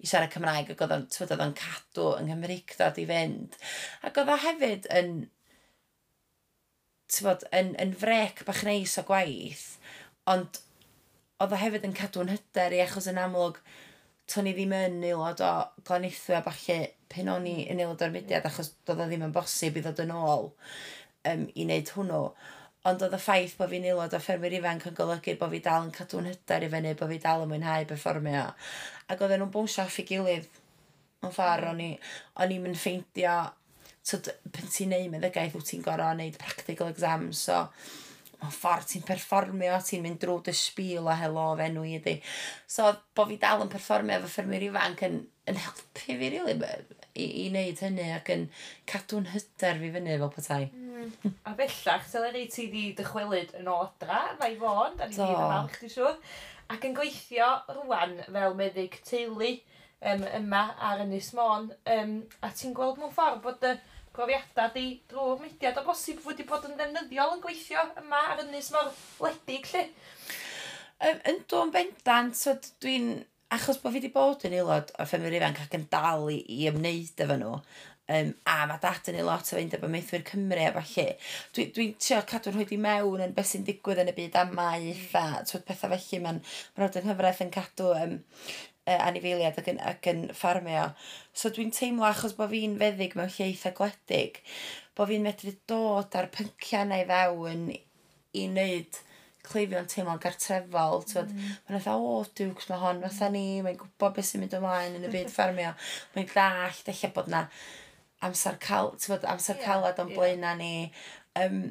i 0.00 0.08
siarad 0.08 0.32
Cymraeg 0.34 0.72
ac 0.74 0.86
oedd 0.86 1.36
o'n 1.36 1.58
cadw 1.58 2.08
yng 2.18 2.30
Nghymru'ch 2.30 2.78
dod 2.80 2.98
i 3.00 3.06
fynd. 3.10 3.58
Ac 4.06 4.20
oedd 4.20 4.32
o 4.32 4.38
hefyd 4.46 4.88
yn, 4.96 5.12
bod, 7.26 7.46
yn, 7.56 7.74
yn 7.82 7.94
frec 8.00 8.44
bach 8.48 8.64
neis 8.66 8.96
o 9.00 9.06
gwaith, 9.08 9.68
ond 10.30 10.62
oedd 11.40 11.54
o 11.56 11.60
hefyd 11.60 11.86
yn 11.88 11.96
cadw'n 11.96 12.32
hyder 12.34 12.76
i 12.76 12.82
achos 12.84 13.08
yn 13.10 13.20
amlwg 13.20 13.60
to'n 14.30 14.46
i 14.46 14.54
ddim 14.54 14.72
yn 14.76 14.98
aelod 15.08 15.40
o 15.42 15.52
glanithwy 15.86 16.36
a 16.38 16.42
falle 16.44 16.78
pen 17.10 17.30
o'n 17.32 17.46
i 17.50 17.54
yn 17.72 17.80
aelod 17.82 18.02
o'r 18.06 18.12
mudiad 18.14 18.44
mm. 18.44 18.50
achos 18.50 18.72
doedd 18.86 19.02
o 19.02 19.06
ddim 19.10 19.24
yn 19.26 19.34
bosib 19.34 19.78
i 19.78 19.82
ddod 19.82 20.02
yn 20.04 20.12
ôl 20.14 20.50
um, 21.28 21.44
i 21.54 21.66
wneud 21.66 21.92
hwnnw. 21.96 22.24
Ond 22.88 23.02
oedd 23.04 23.12
y 23.12 23.20
ffaith 23.20 23.58
bod 23.58 23.68
fi'n 23.74 23.86
aelod 23.90 24.14
o 24.16 24.20
ffermwyr 24.24 24.56
ifanc 24.56 24.86
yn 24.88 24.96
golygu 24.96 25.34
bod 25.40 25.52
fi 25.52 25.60
dal 25.66 25.84
yn 25.84 25.92
cadw'n 25.92 26.30
hyder 26.30 26.64
i 26.64 26.70
fyny, 26.72 26.94
bod 26.96 27.12
fi 27.12 27.18
dal 27.20 27.44
yn 27.44 27.50
mwynhau 27.50 27.86
performio. 27.90 28.46
Ac 29.12 29.20
oedden 29.20 29.42
nhw'n 29.42 29.52
bwnsio 29.52 29.84
off 29.84 30.00
i 30.00 30.06
gilydd. 30.08 30.46
Hmm. 30.48 31.28
Yn 31.28 31.34
ffordd, 31.36 31.66
o'n 31.68 32.54
i'n 32.54 32.62
mynd 32.64 32.78
ffeindio, 32.80 33.34
so, 34.00 34.16
pen 34.24 34.70
ti'n 34.72 34.94
neud 34.94 35.10
meddygaeth, 35.12 35.58
wyt 35.58 35.68
ti'n 35.68 35.84
gorau 35.84 36.14
wneud 36.14 36.38
practical 36.40 36.88
exams, 36.88 37.42
so 37.44 37.66
mae'n 38.40 38.54
ffordd 38.56 38.88
ti'n 38.88 39.04
perfformio, 39.04 39.76
ti'n 39.84 40.00
mynd 40.06 40.22
drwy 40.22 40.40
dy 40.46 40.54
sbil 40.56 41.10
a 41.12 41.18
helo 41.20 41.50
o 41.50 41.58
nhw 41.60 41.84
i 41.84 41.98
ydi. 41.98 42.16
So, 42.64 42.88
bod 43.12 43.28
fi 43.28 43.36
dal 43.42 43.66
yn 43.66 43.72
perfformio 43.72 44.16
efo 44.16 44.32
ffermwyr 44.32 44.64
ifanc 44.70 45.04
yn, 45.10 45.20
yn 45.52 45.60
helpu 45.60 46.06
fi, 46.06 46.16
really, 46.22 46.56
i, 47.12 47.26
i 47.26 47.48
wneud 47.50 47.84
hynny 47.84 48.08
ac 48.16 48.32
yn 48.32 48.48
cadw'n 48.88 49.28
hyder 49.34 49.82
fi 49.82 49.92
fyny 49.98 50.16
fel 50.16 50.32
petai. 50.38 50.62
Mm. 50.72 50.89
Mm. 51.00 51.34
A 51.48 51.54
bellach, 51.56 52.06
seleri 52.10 52.46
ti 52.52 52.68
di 52.72 52.84
dychwelyd 52.98 53.54
yn 53.60 53.68
o 53.70 53.78
adra, 53.86 54.22
mae 54.40 54.56
fôn, 54.60 54.96
da 54.98 55.08
ni 55.08 55.16
gyd 55.16 55.32
yn 55.32 55.52
falch, 55.54 55.78
dwi'n 55.80 55.94
siŵr. 55.94 56.18
Ac 56.70 56.86
yn 56.86 56.96
gweithio 56.98 57.48
rwan 57.80 58.18
fel 58.26 58.56
meddyg 58.58 58.98
teulu 59.06 59.54
um, 59.54 60.26
yma 60.40 60.66
ar 60.90 61.02
Ynys 61.04 61.32
Môn. 61.36 61.70
Um, 61.96 62.20
a 62.44 62.52
ti'n 62.54 62.76
gweld 62.76 63.00
mewn 63.00 63.14
ffordd 63.14 63.42
bod 63.44 63.66
y 63.66 63.74
profiadau 64.14 64.70
di 64.74 64.86
drwy'r 65.10 65.40
mudiad 65.40 65.80
o 65.80 65.86
bosib 65.86 66.22
wedi 66.26 66.46
bod 66.46 66.66
yn 66.68 66.76
ddefnyddiol 66.78 67.36
yn 67.36 67.42
gweithio 67.44 67.84
yma 68.02 68.22
ar 68.34 68.44
Ynys 68.44 68.70
Môn 68.74 68.92
wledig, 69.20 69.68
lle? 69.72 69.86
Um, 71.00 71.20
yn 71.32 71.44
dwi'n 71.48 71.74
bendant, 71.74 72.36
so 72.36 72.56
dwi'n 72.84 73.12
achos 73.50 73.80
bod 73.82 73.94
fi 73.94 73.98
wedi 73.98 74.12
bod 74.14 74.44
yn 74.46 74.54
aelod 74.60 74.92
o'r 74.94 75.08
ffemur 75.10 75.34
ifanc 75.34 75.62
ac 75.64 75.72
yn 75.78 75.86
dal 75.90 76.28
i, 76.30 76.38
i 76.54 76.66
ymwneud 76.70 77.22
efo 77.24 77.38
nhw, 77.40 77.54
um, 78.16 78.32
a 78.50 78.56
mae 78.68 78.80
dad 78.82 79.10
yn 79.12 79.18
ei 79.20 79.26
lot 79.26 79.52
o 79.52 79.58
fynd 79.58 79.76
efo 79.76 79.90
meithwyr 79.90 80.24
Cymru 80.28 80.64
a 80.66 80.72
falle. 80.78 81.06
Dwi'n 81.56 81.74
dwi, 81.76 81.86
trio 82.00 82.20
cadw'n 82.30 82.56
rhoi 82.56 82.66
di 82.70 82.78
mewn 82.80 83.24
yn 83.26 83.36
beth 83.36 83.52
sy'n 83.52 83.66
digwydd 83.68 84.02
yn 84.04 84.12
y 84.12 84.16
byd 84.16 84.38
amaeth 84.40 85.14
a 85.20 85.24
twyd 85.48 85.66
pethau 85.68 85.92
felly 85.94 86.22
mae'n 86.24 86.40
ma 86.42 86.86
awd 86.86 86.98
yn 87.00 87.10
hyfraith 87.10 87.44
yn 87.44 87.52
cadw 87.54 87.90
um, 87.96 88.16
uh, 88.86 88.98
anifeiliad 88.98 89.60
ac 89.60 89.70
yn, 89.72 89.82
ac 89.92 90.10
yn 90.12 90.24
ffarmio. 90.36 90.88
So 91.36 91.52
dwi'n 91.54 91.74
teimlo 91.76 92.08
achos 92.08 92.34
bod 92.38 92.52
fi'n 92.54 92.78
feddyg 92.80 93.16
mewn 93.18 93.30
lle 93.36 93.50
eitha 93.50 93.74
gwledig, 93.76 94.40
bod 94.98 95.12
fi'n 95.12 95.24
medru 95.26 95.54
dod 95.70 96.18
ar 96.18 96.30
pynciau 96.34 96.88
neu 96.90 97.06
fewn 97.10 97.70
i 97.74 98.46
wneud 98.46 99.04
cleifion 99.46 99.86
teimlo'n 99.88 100.20
gartrefol. 100.22 101.04
Mm. 101.08 101.44
Mae'n 101.66 101.78
eitha, 101.78 101.94
o, 101.96 102.24
diwgs 102.36 102.68
mae 102.70 102.82
hon, 102.82 103.00
fatha 103.06 103.30
ni, 103.32 103.44
mae'n 103.64 103.78
gwybod 103.80 104.16
beth 104.16 104.28
sy'n 104.28 104.44
mynd 104.44 104.58
ymlaen 104.58 104.98
yn 104.98 105.06
y 105.08 105.12
byd 105.12 105.30
ffarmio. 105.34 105.72
Mae'n 106.16 106.28
dallt, 106.34 106.90
eich 106.92 107.06
bod 107.16 107.30
na 107.32 107.46
amser 108.26 108.58
cal, 108.62 108.94
bod, 109.08 109.26
amser 109.28 109.58
yeah, 109.58 109.66
calad 109.66 110.00
o'n 110.02 110.10
yeah. 110.12 110.18
blaenau 110.18 110.58
ni. 110.60 110.72
Um, 111.40 111.62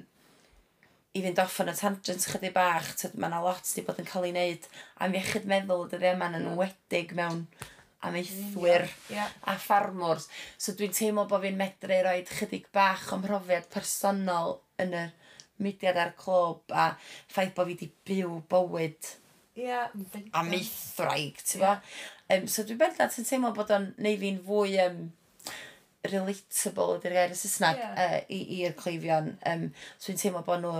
i 1.17 1.23
fynd 1.25 1.41
off 1.41 1.57
yn 1.63 1.71
y 1.71 1.75
tangent 1.77 2.27
chydig 2.29 2.53
bach, 2.53 2.93
tyd, 2.99 3.15
mae 3.17 3.31
yna 3.31 3.41
lot 3.41 3.65
wedi 3.65 3.83
bod 3.87 3.99
yn 4.01 4.07
cael 4.07 4.27
ei 4.27 4.33
wneud 4.33 4.67
am 5.01 5.15
iechyd 5.17 5.47
meddwl 5.49 5.87
y 5.87 5.97
ddim 5.97 6.21
e, 6.21 6.27
yn 6.37 6.49
wedig 6.59 7.13
mewn 7.17 7.41
amaethwyr 8.05 8.85
yeah, 8.85 9.15
yeah. 9.15 9.31
a 9.49 9.55
ffarmwrs. 9.59 10.29
So 10.61 10.75
dwi'n 10.77 10.93
teimlo 10.95 11.25
bod 11.29 11.43
fi'n 11.43 11.57
medru 11.59 11.97
roi 12.05 12.19
chydig 12.29 12.69
bach 12.75 13.09
o 13.11 13.19
mhrofiad 13.19 13.67
personol 13.73 14.59
yn 14.79 14.93
y 14.95 15.05
mudiad 15.59 15.99
a'r 15.99 16.13
clwb 16.19 16.71
a 16.71 16.91
ffaith 17.01 17.55
bod 17.57 17.67
fi 17.67 17.73
wedi 17.73 17.89
byw 18.07 18.37
bywyd 18.51 19.09
yeah, 19.59 19.89
amaethraig, 20.39 21.41
ti'n 21.43 21.65
yeah. 21.65 21.81
Um, 22.29 22.45
so 22.47 22.63
dwi'n 22.63 22.79
bendant 22.79 23.17
yn 23.19 23.27
teimlo 23.27 23.51
bod 23.57 23.73
o'n 23.75 23.89
neud 23.97 24.21
fi'n 24.21 24.39
fwy 24.45 24.77
um, 24.85 25.07
relatable 26.07 26.97
ydy'r 26.99 27.15
gair 27.17 27.35
y 27.35 27.37
Saesneg 27.37 27.79
yeah. 27.81 27.99
uh, 27.99 28.19
i'r 28.31 28.75
cleifion. 28.79 29.33
Um, 29.49 29.69
so 29.97 30.11
fi'n 30.11 30.21
teimlo 30.21 30.43
bod 30.47 30.63
nhw 30.63 30.73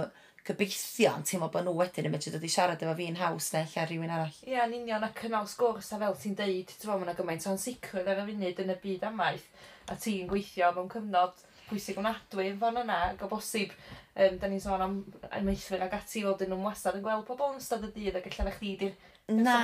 gobeithio 0.47 1.11
yn 1.19 1.25
teimlo 1.27 1.49
bod 1.53 1.65
nhw 1.67 1.75
wedyn 1.77 2.07
yn 2.07 2.13
medru 2.13 2.31
dod 2.33 2.45
i 2.45 2.51
siarad 2.51 2.81
efo 2.81 2.95
fi'n 2.97 3.19
haws 3.19 3.51
neu 3.53 3.67
lle 3.73 3.85
rhywun 3.85 4.13
arall. 4.15 4.39
Ie, 4.45 4.53
yeah, 4.55 4.65
yn 4.65 4.77
union 4.79 5.05
ac 5.05 5.25
yn 5.27 5.35
aws 5.39 5.57
gwrs 5.59 5.91
a 5.93 5.99
fel 6.01 6.15
ti'n 6.21 6.39
deud, 6.39 6.71
ti'n 6.71 6.87
fawr 6.87 7.01
mae 7.01 7.09
yna 7.09 7.17
gymaint 7.19 7.47
o'n 7.51 7.61
sicrwydd 7.61 8.09
ar 8.13 8.23
y 8.23 8.25
funud 8.31 8.63
yn 8.63 8.73
y 8.73 8.77
byd 8.85 9.05
amaeth 9.11 9.45
a 9.89 9.97
ti'n 9.99 10.29
gweithio 10.31 10.71
mewn 10.77 10.89
cyfnod 10.93 11.45
pwysig 11.69 11.99
ofnadwy 12.01 12.47
yn 12.49 12.57
fan 12.61 12.81
yna 12.81 12.97
ac 13.11 13.21
o 13.25 13.29
bosib, 13.29 13.75
um, 14.15 14.39
da 14.41 14.49
ni'n 14.49 14.63
sôn 14.63 14.81
am 14.81 14.97
ymweithwyr 15.37 15.85
ag 15.85 15.95
ati 15.99 16.23
fod 16.25 16.41
yn 16.45 16.53
nhw'n 16.53 16.65
wastad 16.65 16.97
yn 16.97 17.05
gweld 17.05 17.27
pobl 17.27 17.53
yn 17.53 17.61
ystod 17.61 17.85
y 17.85 17.91
dydd 17.93 18.17
ac 18.17 18.29
allan 18.31 18.51
eich 18.53 18.63
di 18.63 18.73
di'r... 18.81 18.97
Na. 19.29 19.59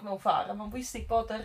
Mewn 0.00 0.20
ffordd, 0.22 0.54
a 0.54 0.56
mae'n 0.56 0.72
bwysig 0.72 1.04
bod 1.10 1.34
yr 1.36 1.44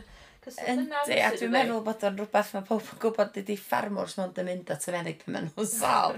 Yndi, 0.69 1.17
a 1.21 1.29
dwi'n 1.35 1.51
meddwl 1.53 1.83
bod 1.85 2.03
o'n 2.07 2.17
rhywbeth 2.17 2.53
mae 2.55 2.65
pob 2.67 2.87
yn 2.93 3.01
gwybod 3.03 3.37
ydy 3.41 3.57
ffarmwrs 3.59 4.15
mond 4.19 4.39
yn 4.41 4.49
mynd 4.49 4.71
at 4.73 4.87
y 4.87 4.93
Amerig 4.93 5.21
pan 5.21 5.35
maen 5.35 5.49
nhw'n 5.49 5.69
sal. 5.69 6.17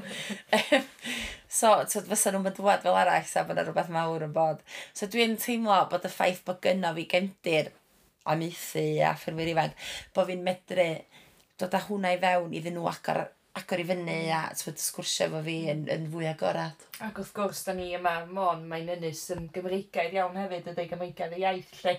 so, 1.60 1.74
tyd, 1.92 2.08
fysa 2.10 2.34
nhw'n 2.34 2.46
mynd 2.48 2.60
dwad 2.60 2.86
fel 2.86 3.00
arall, 3.02 3.28
sa 3.28 3.44
bod 3.48 3.58
yna 3.58 3.68
rhywbeth 3.68 3.92
mawr 3.94 4.28
yn 4.28 4.36
bod. 4.36 4.64
So, 4.94 5.10
dwi'n 5.12 5.38
teimlo 5.42 5.82
bod 5.92 6.08
y 6.08 6.14
ffaith 6.14 6.44
bod 6.48 6.62
gynno 6.64 6.94
fi 6.98 7.08
gemdir 7.16 7.72
a 8.24 8.38
methu 8.38 8.86
a 9.04 9.14
ffyrwyr 9.18 9.52
ifanc, 9.56 9.92
bod 10.16 10.30
fi'n 10.32 10.46
medru 10.46 10.90
dod 11.62 11.78
â 11.78 11.86
hwnna 11.88 12.16
i 12.16 12.20
fewn 12.22 12.58
iddyn 12.58 12.78
nhw 12.78 12.90
agor 12.90 13.26
agor 13.60 13.82
i 13.84 13.86
fyny 13.88 14.30
a 14.32 14.42
twyd, 14.56 14.80
sgwrsio 14.80 15.26
efo 15.28 15.42
fi 15.44 15.56
yn, 15.74 15.84
yn 15.92 16.06
fwy 16.12 16.28
agorad. 16.30 16.86
Ac 17.04 17.18
wrth 17.20 17.34
gwrs, 17.36 17.64
da 17.68 17.76
ni 17.76 17.90
yma 17.98 18.14
mon 18.30 18.64
mae'n 18.70 18.94
ynys 18.96 19.26
yn 19.36 19.50
Gymreigaidd 19.56 20.16
iawn 20.16 20.40
hefyd, 20.40 20.70
ydy 20.72 20.86
Gymreigaidd 20.92 21.36
y 21.36 21.42
iaith 21.44 21.74
lle. 21.82 21.98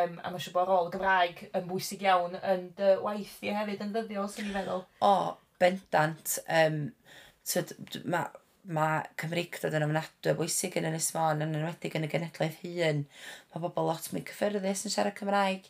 Um, 0.00 0.16
a 0.24 0.32
mae 0.32 0.44
siw 0.44 0.54
bod 0.54 0.70
rôl 0.70 0.88
Gymraeg 0.94 1.44
yn 1.50 1.68
bwysig 1.68 2.06
iawn 2.06 2.38
yn 2.40 2.70
dy 2.78 2.94
waith 3.04 3.36
i 3.44 3.52
hefyd 3.52 3.84
yn 3.84 3.92
ddyddiol, 3.96 4.30
sy'n 4.32 4.48
ni 4.48 4.56
feddwl. 4.56 4.86
O, 5.04 5.14
bendant. 5.60 6.38
Um, 6.48 6.80
twyd, 7.44 7.76
mae 8.08 8.32
mae 8.64 9.02
Cymreigdod 9.20 9.74
yn 9.76 9.84
ofnadwy 9.84 10.32
o 10.32 10.38
bwysig 10.38 10.78
yn 10.80 10.88
Ynys 10.88 11.10
Môn, 11.12 11.44
yn 11.44 11.56
enwedig 11.58 11.98
yn 11.98 12.06
y 12.06 12.08
genedlaeth 12.08 12.62
hun. 12.64 13.02
Mae 13.52 13.64
bobl 13.66 13.90
lot 13.90 14.08
mwy 14.12 14.24
cyffyrddus 14.30 14.86
yn 14.88 14.94
siarad 14.94 15.18
Cymraeg. 15.18 15.68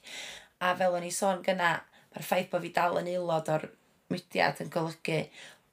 A 0.62 0.76
fel 0.78 0.94
o'n 0.94 1.06
i 1.06 1.10
sôn 1.14 1.42
gyna, 1.42 1.80
mae'r 2.14 2.26
ffaith 2.28 2.52
bod 2.52 2.62
fi 2.62 2.70
dal 2.76 3.00
yn 3.00 3.10
aelod 3.10 3.50
o'r 3.50 3.66
mudiad 4.14 4.62
yn 4.64 4.72
golygu 4.72 5.20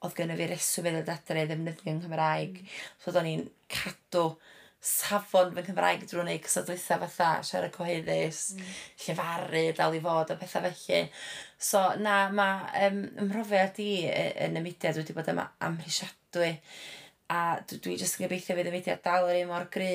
oedd 0.02 0.16
gynnu 0.18 0.36
fi 0.38 0.48
reswm 0.50 0.88
i 0.88 0.94
ddod 0.96 1.12
adre 1.14 1.44
i 1.44 1.48
ddefnyddio 1.48 1.92
yng 1.92 2.00
Nghymraeg. 2.02 2.58
So, 2.98 3.14
do'n 3.14 3.28
i'n 3.30 3.44
cadw 3.70 4.24
safon 4.82 5.52
fy 5.54 5.62
Nghymraeg 5.62 6.06
drwy'n 6.10 6.30
ei 6.32 6.40
cysadwytha 6.42 6.98
fatha, 7.04 7.28
siarad 7.46 7.74
cyhoeddus, 7.76 8.40
mm. 8.56 8.72
llefaru, 9.04 9.62
dal 9.78 9.94
i 9.94 10.00
fod 10.02 10.32
a 10.34 10.38
pethau 10.40 10.66
felly. 10.66 11.04
So, 11.70 11.84
na, 12.02 12.16
mae 12.34 12.88
um, 12.88 13.04
ymhrofiad 13.26 13.78
i 13.84 13.92
yn 14.48 14.58
y 14.58 14.64
mudiad 14.64 14.98
wedi 14.98 15.14
bod 15.14 15.30
yma 15.30 15.46
amhrisiadwy. 15.68 16.56
A 17.32 17.42
dwi, 17.62 17.78
dwi 17.84 17.94
jyst 18.00 18.18
yn 18.18 18.26
gobeithio 18.26 18.58
fydd 18.58 18.72
y 18.72 18.74
mudiad 18.74 19.04
dal 19.06 19.30
yr 19.30 19.44
un 19.44 19.52
mor 19.52 19.68
gry 19.72 19.94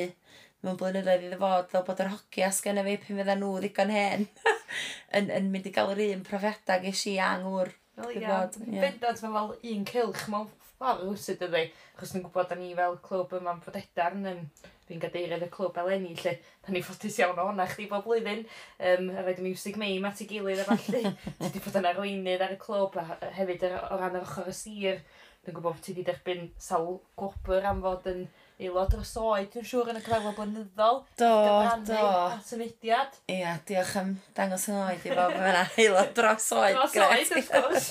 mewn 0.63 0.77
blynyddoedd 0.80 1.27
iddo 1.27 1.42
fod, 1.42 1.68
fel 1.74 1.84
bod 1.86 2.00
yr 2.01 2.13
hoci 2.13 2.46
as 2.48 2.62
gen 2.63 2.80
i 2.80 2.86
fi 2.88 2.96
pum 3.01 3.20
fydda 3.20 3.36
nhw 3.38 3.51
ddigon 3.60 3.92
hen 3.94 4.24
yn, 5.18 5.27
yn 5.27 5.51
mynd 5.51 5.68
i 5.70 5.74
gael 5.75 5.92
yr 5.94 6.01
un 6.16 6.24
profiadau 6.25 6.88
ges 6.88 7.04
i 7.12 7.18
angwr. 7.22 7.75
Wel 7.98 8.18
ia, 8.22 8.39
bendant 8.54 9.22
mae 9.24 9.36
fel 9.36 9.54
un 9.74 9.86
cilch 9.89 10.25
mewn 10.30 10.50
ffordd 10.77 11.04
rwysyd 11.04 11.46
ydy. 11.48 11.63
Chos 11.98 12.13
ni'n 12.13 12.25
gwybod, 12.25 12.50
da 12.51 12.58
ni 12.58 12.74
fel 12.77 12.98
clwb 13.06 13.38
yma 13.39 13.56
yn 13.56 13.62
Brodedar 13.63 14.18
yn 14.18 14.44
fi'n 14.88 15.01
gadeirydd 15.01 15.46
y 15.48 15.50
clwb 15.51 15.80
eleni 15.82 16.13
lle. 16.22 16.36
Da 16.63 16.74
ni 16.74 16.84
ffodus 16.86 17.18
iawn 17.20 17.39
o 17.42 17.48
hwnna 17.50 17.66
chdi 17.72 17.88
bob 17.92 18.06
blwyddyn. 18.06 18.46
Um, 18.77 19.10
a 19.12 19.24
roed 19.25 19.42
y 19.42 19.48
music 19.48 19.80
mei 19.82 19.98
mat 20.04 20.22
i 20.24 20.30
gilydd 20.30 20.62
a 20.63 20.68
falle. 20.70 21.13
Ti 21.39 21.48
wedi 21.48 21.63
bod 21.66 21.80
yn 21.82 21.89
arweinydd 21.92 22.46
ar 22.46 22.54
y 22.54 22.60
clwb 22.62 23.00
a 23.01 23.08
hefyd 23.39 23.66
o 23.72 23.98
ran 23.98 24.20
yr 24.20 24.27
ochr 24.27 24.51
y 24.54 24.56
sir. 24.56 25.01
Dwi'n 25.48 25.56
gwybod 25.56 25.77
bod 25.77 25.84
ti 25.86 25.94
wedi 25.94 26.04
derbyn 26.04 26.42
sawl 26.60 26.98
gwobr 27.16 27.63
am 27.70 27.77
fod 27.80 28.08
yn 28.12 28.25
aelod 28.60 28.96
o'r 28.98 29.06
soed, 29.08 29.46
dwi'n 29.54 29.68
siŵr, 29.70 29.92
yn 29.94 30.00
y 30.00 30.01
cyfrifol 30.04 30.34
blynyddol. 30.36 30.98
Do, 31.22 31.30
do. 31.88 32.00
at 32.34 32.44
symudiad. 32.50 33.16
Ia, 33.32 33.54
diolch 33.70 33.94
am 34.01 34.10
dangos 34.36 34.66
yn 34.68 34.75
oed 34.82 35.06
i 35.08 35.13
bob 35.16 35.38
yna 35.38 35.62
aelod 35.80 36.12
dros 36.18 36.50
oed. 36.51 36.75
Dros 36.75 36.98
oed, 37.00 37.32
wrth 37.38 37.54
gwrs. 37.54 37.88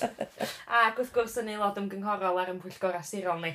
Ac 0.83 1.01
wrth 1.01 1.15
gwrs 1.17 1.39
yn 1.41 1.49
aelod 1.55 1.81
ymgynghorol 1.81 2.43
ar 2.43 2.53
ymhwyllgor 2.53 3.01
asurol 3.01 3.41
ni. 3.47 3.55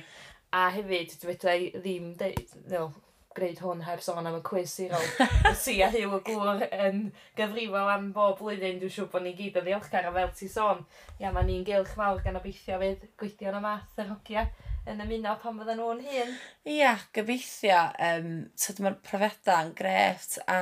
A 0.50 0.64
hefyd, 0.74 1.14
dwi 1.22 1.36
wedi 1.36 1.70
ddim 1.78 2.10
deud, 2.18 2.58
no, 2.74 2.88
gwneud 3.36 3.62
hwn 3.62 3.84
heb 3.86 4.02
sôn 4.04 4.28
am 4.28 4.38
y 4.38 4.42
quiz 4.46 4.72
sirol. 4.76 5.06
si 5.64 5.78
a 5.84 5.90
Hugh 5.92 6.18
y 6.18 6.20
Gwr 6.26 6.64
yn 6.68 7.04
gyfrifol 7.38 7.92
am 7.92 8.10
bob 8.16 8.38
blwyddyn, 8.40 8.80
dwi'n 8.82 8.92
siŵr 8.92 9.08
bod 9.12 9.26
ni 9.26 9.34
gyd 9.38 9.60
yn 9.60 9.68
ddiolchgar 9.68 10.08
a 10.08 10.12
fel 10.16 10.34
ti 10.38 10.50
sôn. 10.52 10.84
Ia, 11.20 11.32
mae 11.32 11.46
ni'n 11.48 11.64
gylch 11.68 11.94
mawr 12.00 12.22
gan 12.24 12.40
obeithio 12.40 12.80
fydd 12.82 13.08
gweithio'n 13.20 13.58
y 13.60 13.64
math 13.64 14.02
yr 14.02 14.12
hogia 14.12 14.46
yn 14.90 15.02
ymuno 15.04 15.36
pan 15.42 15.58
fydden 15.60 15.78
nhw'n 15.78 16.04
hun. 16.08 16.36
Ia, 16.72 16.96
gobeithio. 17.14 17.80
Um, 18.02 18.30
Tyd 18.58 18.82
mae'r 18.82 18.98
profedau'n 19.06 19.74
grefft 19.78 20.40
a 20.50 20.58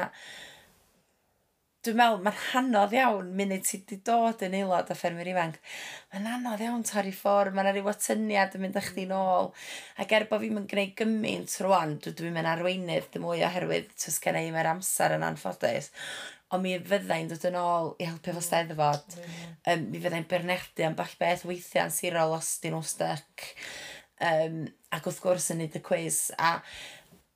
dwi'n 1.81 1.97
meddwl, 1.97 2.19
mae'n 2.25 2.41
hanodd 2.51 2.93
iawn 2.93 3.29
munud 3.37 3.63
ti 3.65 3.79
wedi 3.79 3.97
dod 4.05 4.43
yn 4.45 4.57
aelod 4.59 4.91
o 4.93 4.97
ffermwyr 4.97 5.31
ifanc. 5.33 5.55
Mae'n 6.13 6.27
anodd 6.35 6.65
iawn 6.67 6.83
torri 6.85 7.13
ffordd, 7.17 7.55
mae'n 7.57 7.71
rhyw 7.73 7.89
atyniad 7.89 8.57
yn 8.59 8.65
mynd 8.67 8.77
â 8.77 8.83
chdi 8.85 9.07
nôl. 9.09 9.49
Ac 10.03 10.13
er 10.13 10.27
bod 10.29 10.43
fi'n 10.43 10.67
gwneud 10.69 10.93
gymaint 10.99 11.55
rwan, 11.65 11.95
dwi'n 12.05 12.19
dwi 12.19 12.33
mynd 12.35 12.51
arweinydd 12.51 13.09
dim 13.15 13.25
mwy 13.25 13.41
oherwydd 13.49 13.89
tys 13.97 14.21
gen 14.21 14.37
i 14.43 14.51
mae'r 14.53 14.75
amser 14.75 15.17
yn 15.17 15.25
anffodus. 15.31 15.89
Ond 16.53 16.67
mi 16.67 16.75
fyddai'n 16.85 17.31
dod 17.31 17.49
yn 17.49 17.57
ôl 17.57 17.95
i 17.97 18.11
helpu 18.11 18.35
fo 18.37 18.45
steddfod. 18.45 19.17
Um, 19.71 19.89
mi 19.95 20.03
fyddai'n 20.03 20.29
bernedu 20.29 20.85
am 20.85 20.99
bach 20.99 21.17
beth 21.21 21.47
weithiau 21.49 21.89
yn 21.89 21.97
sirol 21.97 22.37
os 22.37 22.59
dyn 22.61 22.77
nhw 22.77 22.85
styc. 22.85 23.49
Um, 24.21 24.67
ac 24.93 25.07
wrth 25.09 25.23
gwrs 25.25 25.53
yn 25.55 25.63
neud 25.63 25.79
y 25.79 25.85
cwiz. 25.87 26.27
A 26.37 26.59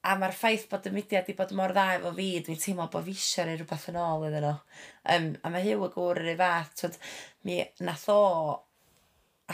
A 0.04 0.14
mae'r 0.20 0.34
ffaith 0.36 0.66
bod 0.68 0.86
y 0.88 0.92
mudiad 0.92 1.24
wedi 1.24 1.36
bod 1.38 1.54
mor 1.56 1.72
dda 1.72 1.84
efo 1.96 2.12
fi, 2.16 2.28
dwi'n 2.44 2.60
teimlo 2.60 2.86
bod 2.92 3.06
fi 3.06 3.14
eisiau 3.16 3.48
rei 3.48 3.56
rhywbeth 3.56 3.86
yn 3.92 4.00
ôl 4.02 4.26
iddyn 4.28 4.44
nhw. 4.44 4.54
Um, 5.14 5.28
a 5.40 5.52
mae 5.52 5.64
hiw 5.64 5.86
y 5.86 5.90
gŵr 5.94 6.20
yr 6.20 6.32
ei 6.34 6.40
fath, 6.40 6.74
twyd, 6.80 6.98
mi 7.48 7.60
nath 7.88 8.04
o 8.12 8.18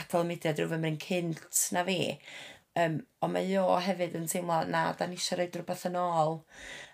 adael 0.01 0.25
y 0.25 0.29
mudiad 0.31 0.59
rhyw 0.59 0.73
fymryn 0.73 0.99
cynt 1.05 1.61
na 1.75 1.85
fi. 1.87 1.99
Um, 2.81 2.99
ond 3.23 3.35
mae 3.35 3.55
o 3.61 3.77
hefyd 3.85 4.17
yn 4.19 4.27
teimlo, 4.31 4.59
na, 4.67 4.89
da 4.99 5.07
ni 5.07 5.19
eisiau 5.19 5.39
rhaid 5.39 5.55
rhywbeth 5.55 5.87
yn 5.91 5.97
ôl. 6.01 6.37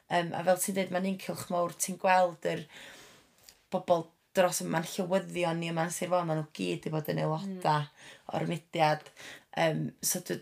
Um, 0.08 0.32
a 0.38 0.44
fel 0.46 0.62
ti'n 0.62 0.78
dweud, 0.78 0.94
mae'n 0.94 1.10
un 1.16 1.20
cilch 1.26 1.50
mawr, 1.54 1.74
ti'n 1.82 1.98
gweld 2.02 2.46
yr 2.54 2.64
bobl 3.74 4.06
dros 4.38 4.62
yma'n 4.64 4.86
llywyddion 4.94 5.60
ni 5.60 5.72
yma'n 5.72 5.94
Sir 5.94 6.12
Fôn, 6.12 6.30
maen 6.30 6.44
nhw 6.44 6.50
gyd 6.58 6.86
i 6.88 6.94
fod 6.94 7.10
yn 7.12 7.22
aelodau 7.24 7.58
mm. 7.58 7.94
o'r 8.38 8.50
mudiad. 8.50 9.06
Um, 9.58 9.88
so 10.06 10.22
dwi, 10.26 10.38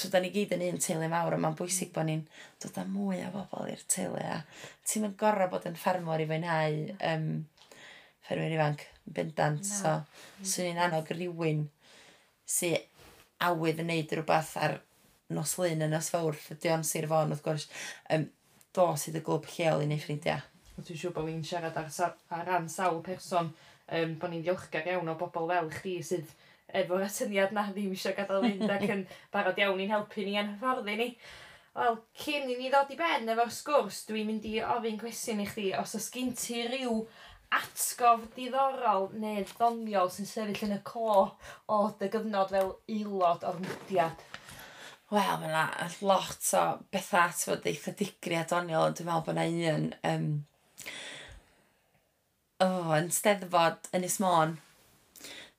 so 0.00 0.10
da 0.12 0.20
ni 0.22 0.32
gyd 0.34 0.54
yn 0.56 0.66
un 0.70 0.80
teulu 0.82 1.08
mawr, 1.12 1.36
a 1.36 1.40
mae'n 1.40 1.56
bwysig 1.58 1.92
bod 1.94 2.08
ni'n 2.08 2.22
dod 2.62 2.78
â 2.80 2.84
mwy 2.88 3.20
o 3.26 3.30
bobl 3.34 3.70
i'r 3.72 3.82
teulu, 3.90 4.20
a 4.20 4.40
ti'n 4.88 5.04
mynd 5.04 5.18
gorau 5.20 5.50
bod 5.52 5.68
yn 5.68 5.78
ffermwr 5.78 6.24
i 6.24 6.28
fwynhau 6.30 6.78
um, 7.12 7.26
ffermwyr 8.26 8.56
ifanc, 8.56 8.86
yn 9.06 9.16
bendant, 9.18 9.64
no. 9.66 9.80
so 9.80 9.96
swn 10.54 10.72
i'n 10.72 10.82
annog 10.86 11.10
rhywun 11.12 11.66
sy'n 12.50 12.86
awydd 13.46 13.82
yn 13.84 13.90
neud 13.92 14.14
rhywbeth 14.14 14.54
ar 14.60 14.78
nos 15.30 15.56
lun 15.58 15.86
yn 15.86 15.94
nos 15.94 16.10
fawr, 16.12 16.38
ydy 16.54 16.72
o'n 16.74 16.86
Sir 16.86 17.06
Fon, 17.10 17.32
wrth 17.32 17.44
gwrs, 17.44 17.66
um, 18.14 18.26
do 18.76 18.86
sydd 18.98 19.20
y 19.20 19.24
glwb 19.26 19.48
lleol 19.54 19.84
i 19.84 19.88
neu 19.90 20.00
ffrindiau. 20.02 20.42
Dwi'n 20.80 20.98
siŵr 20.98 21.14
bod 21.14 21.28
fi'n 21.28 21.42
siarad 21.46 21.76
ar, 21.76 21.90
ar 22.36 22.46
ran 22.48 22.68
sawl 22.72 23.02
person, 23.06 23.52
um, 23.98 24.14
bod 24.20 24.32
ni'n 24.32 24.44
ddiolchgar 24.44 24.88
iawn 24.90 25.12
o 25.12 25.16
bobl 25.20 25.50
fel 25.50 25.70
chdi 25.76 25.96
sydd 26.06 26.34
efo'r 26.82 27.06
atyniad 27.06 27.54
na 27.56 27.68
ddim 27.70 27.94
eisiau 27.94 28.16
gadael 28.16 28.46
mynd 28.46 28.74
ac 28.74 28.86
yn 28.88 29.06
barod 29.34 29.58
iawn 29.60 29.80
i'n 29.82 29.94
helpu 29.94 30.26
ni 30.26 30.36
yn 30.40 30.52
hyfforddi 30.54 30.96
ni. 30.98 31.08
Wel, 31.76 31.98
cyn 32.18 32.50
i 32.50 32.56
ni 32.58 32.70
ddod 32.70 32.90
i 32.90 32.98
ben 32.98 33.30
efo'r 33.30 33.52
sgwrs, 33.54 34.04
dwi'n 34.08 34.26
mynd 34.26 34.46
i 34.50 34.56
ofyn 34.64 34.98
cwestiwn 35.00 35.44
i 35.44 35.46
chdi 35.48 35.68
os 35.78 35.94
oes 35.98 36.08
gen 36.14 36.32
ti 36.38 36.64
ryw 36.66 37.04
atgof 37.54 38.26
diddorol 38.36 39.08
neu 39.22 39.42
ddoniol 39.52 40.10
sy'n 40.14 40.28
sefyll 40.28 40.66
yn 40.68 40.76
y 40.76 40.80
co 40.86 41.14
o 41.70 41.80
dy 41.98 42.10
gyfnod 42.12 42.52
fel 42.54 42.74
aelod 42.90 43.46
o'r 43.46 43.58
mudiad. 43.62 44.24
Wel, 45.10 45.32
mae 45.42 45.50
yna 45.50 45.90
lot 46.06 46.50
o 46.54 46.64
bethau 46.94 47.32
at 47.32 47.42
fod 47.46 47.66
eitha 47.66 47.94
digri 47.98 48.38
a 48.38 48.44
doniol, 48.50 48.90
ond 48.90 48.98
dwi'n 48.98 49.08
meddwl 49.10 49.24
bod 49.26 49.40
yna 49.42 49.74
un 49.74 49.88
um, 50.10 50.28
oh, 52.62 52.92
yn 52.98 53.10
steddfod 53.14 53.90
yn 53.96 54.06
Môn 54.22 54.58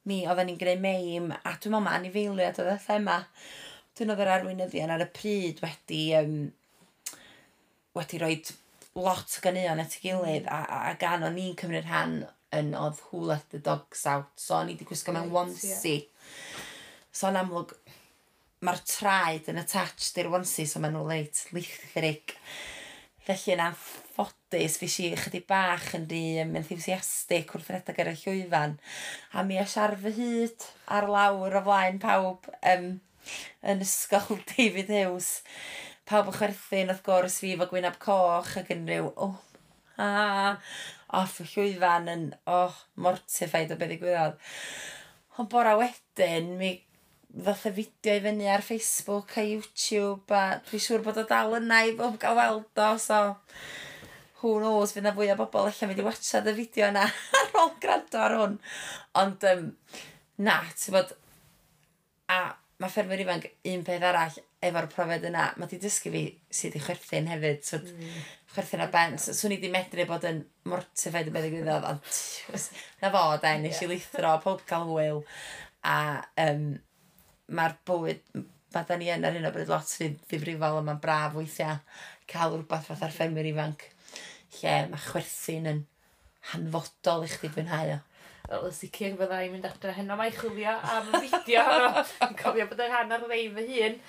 mi 0.10 0.24
oedden 0.25 0.50
ni'n 0.50 0.60
greu 0.62 0.79
meim 0.81 1.29
a 1.36 1.53
dwi'n 1.53 1.75
meddwl 1.75 1.86
ma 1.86 1.93
anifeiliad 1.98 2.60
oedd 2.62 2.74
y 2.74 2.79
thema. 2.86 3.20
Dwi'n 3.98 4.13
oedd 4.13 4.24
yr 4.24 4.34
arweinyddion 4.38 4.93
ar 4.96 5.03
y 5.05 5.08
pryd 5.13 5.62
wedi, 5.62 6.01
um, 6.17 6.36
wedi 7.98 8.22
rhoi 8.22 8.36
lot 8.96 9.39
ganeuon 9.43 9.81
at 9.84 9.98
ei 9.98 10.05
gilydd 10.08 10.50
a, 10.51 10.62
a, 10.63 10.79
a 10.91 10.96
gan 11.00 11.24
o'n 11.27 11.39
i'n 11.39 11.58
cymryd 11.60 11.88
rhan 11.88 12.22
yn 12.55 12.74
oedd 12.75 13.00
Who 13.08 13.24
Let 13.29 13.48
The 13.53 13.62
Dogs 13.63 14.03
Out. 14.10 14.34
So 14.36 14.58
o'n 14.58 14.72
i 14.72 14.75
wedi 14.75 14.88
gwisgo 14.89 15.13
mewn 15.15 15.31
onesie. 15.43 16.08
So 17.12 17.29
yn 17.29 17.39
amlwg, 17.39 17.74
mae'r 18.65 18.81
traed 18.88 19.48
yn 19.51 19.62
attached 19.62 20.20
i'r 20.20 20.31
onesie, 20.31 20.67
so 20.67 20.81
maen 20.84 20.98
nhw 20.98 21.05
leit 21.08 21.46
lithrig. 21.55 22.36
Felly 23.21 23.53
yn 23.53 23.61
anffodus, 23.61 24.79
fi 24.81 24.87
si 24.89 25.11
chydig 25.13 25.43
bach 25.49 25.91
yn 25.93 26.07
rhy 26.09 26.41
enthusiastic 26.41 27.51
wrth 27.53 27.69
redeg 27.69 27.99
ar 28.01 28.09
y 28.09 28.15
llwyfan. 28.17 28.73
A 29.37 29.43
mi 29.45 29.59
asiar 29.61 29.93
fy 30.01 30.13
hyd 30.15 30.65
ar 30.95 31.05
lawr 31.11 31.59
o 31.59 31.61
flaen 31.67 32.01
pawb 32.01 32.49
um, 32.73 32.87
yn 33.61 33.85
ysgol 33.85 34.41
David 34.55 34.89
Hughes. 34.89 35.29
Pawb 36.09 36.31
yn 36.31 36.37
chwerthin 36.39 36.89
wrth 36.89 37.05
gwrs 37.05 37.37
fi 37.43 37.53
fo 37.59 37.69
gwynab 37.69 38.01
coch 38.01 38.55
ac 38.63 38.73
yn 38.73 38.89
rhyw, 38.89 39.11
oh, 39.27 39.37
a, 40.01 40.57
off 41.21 41.37
y 41.43 41.49
llwyfan 41.53 42.09
yn, 42.09 42.29
oh, 42.49 42.73
mortified 43.05 43.75
o 43.75 43.77
beth 43.77 43.93
i 43.99 44.01
gwybod. 44.01 44.41
Ond 45.37 45.53
bora 45.53 45.77
wedyn, 45.77 46.55
mi 46.57 46.73
ddoth 47.31 47.67
y 47.69 47.73
fideo 47.77 48.17
i 48.17 48.23
fyny 48.25 48.50
ar 48.51 48.63
Facebook 48.65 49.38
a 49.39 49.45
YouTube 49.45 50.35
a 50.35 50.59
dwi'n 50.67 50.83
siŵr 50.83 51.05
bod 51.05 51.21
o 51.21 51.25
dal 51.29 51.55
yna 51.61 51.81
i 51.88 51.95
bob 51.97 52.17
gael 52.21 52.38
weld 52.39 52.83
o 52.83 52.91
so 53.00 53.21
who 54.41 54.57
knows 54.59 54.95
fydd 54.95 55.05
na 55.07 55.13
fwy 55.15 55.31
o 55.31 55.38
bobl 55.39 55.69
allan 55.69 55.91
mynd 55.91 56.01
i 56.01 56.07
watchad 56.07 56.50
y 56.51 56.55
fideo 56.57 56.89
yna 56.91 57.05
ar 57.41 57.59
ôl 57.61 57.75
gwrando 57.83 58.23
ar 58.25 58.38
hwn. 58.39 58.57
Ond 59.21 59.47
um, 59.51 59.67
na 60.43 60.57
ti'n 60.73 60.97
bod 60.97 61.15
a 62.31 62.41
mae 62.81 62.89
ffermwyr 62.89 63.21
ifanc 63.23 63.47
un 63.69 63.83
peth 63.85 64.05
arall 64.09 64.38
efo'r 64.65 64.88
profiad 64.91 65.25
yna, 65.29 65.47
mae 65.57 65.69
di 65.69 65.79
dysgu 65.81 66.11
fi 66.13 66.21
sydd 66.53 66.77
i 66.77 66.81
chwerthin 66.81 67.29
hefyd, 67.29 67.63
so 67.65 67.79
mm. 67.81 68.13
chwerthin 68.53 68.83
ar 68.85 68.91
ben, 68.93 69.17
so, 69.21 69.33
swn 69.38 69.55
i 69.55 69.59
di 69.61 69.69
medru 69.73 70.05
bod 70.09 70.25
yn 70.29 70.43
mortified 70.69 71.29
yn 71.29 71.35
meddwl 71.35 71.55
gwyddoedd, 71.55 71.88
ond 71.89 72.69
na 73.01 73.11
fo, 73.13 73.23
da, 73.41 73.55
nes 73.61 73.81
i 73.81 73.89
lithro, 73.89 74.35
pob 74.43 74.61
cael 74.69 74.89
hwyl, 74.89 75.23
a 75.85 75.97
um, 76.45 76.67
mae'r 77.58 77.77
bywyd, 77.88 78.22
mae 78.75 78.88
da 78.88 78.98
ni 78.98 79.10
yn 79.13 79.27
ar 79.27 79.36
hyn 79.36 79.48
o 79.50 79.53
bryd 79.55 79.72
lot 79.72 79.96
rhy 79.98 80.12
ddifrifol 80.15 80.79
a 80.79 80.86
mae'n 80.88 81.01
braf 81.03 81.36
weithiau 81.38 81.79
cael 82.31 82.55
rhywbeth 82.55 82.88
fath 82.88 83.03
ar 83.08 83.15
ffemir 83.15 83.50
ifanc 83.50 83.88
lle 84.60 84.77
mae 84.91 85.03
chwerthin 85.10 85.70
yn 85.72 85.84
hanfodol 86.51 87.27
i 87.27 87.29
chdi 87.31 87.51
fwynhau 87.51 87.93
o. 87.98 88.00
Wel, 88.51 88.67
y 88.67 88.74
sicr 88.75 89.15
fydda 89.20 89.43
i'n 89.46 89.53
mynd 89.55 89.67
adre 89.70 89.93
heno 89.96 90.17
mae 90.20 90.34
chwilio 90.36 90.74
am 90.96 91.12
y 91.13 91.22
fideo 91.24 91.63
hwnnw. 91.67 92.03
Yn 92.25 92.38
cofio 92.39 92.67
bod 92.67 92.84
yn 92.84 92.91
rhan 92.91 93.15
ar 93.15 93.27
rei 93.29 93.46
fy 93.55 93.67
hun. 93.70 94.00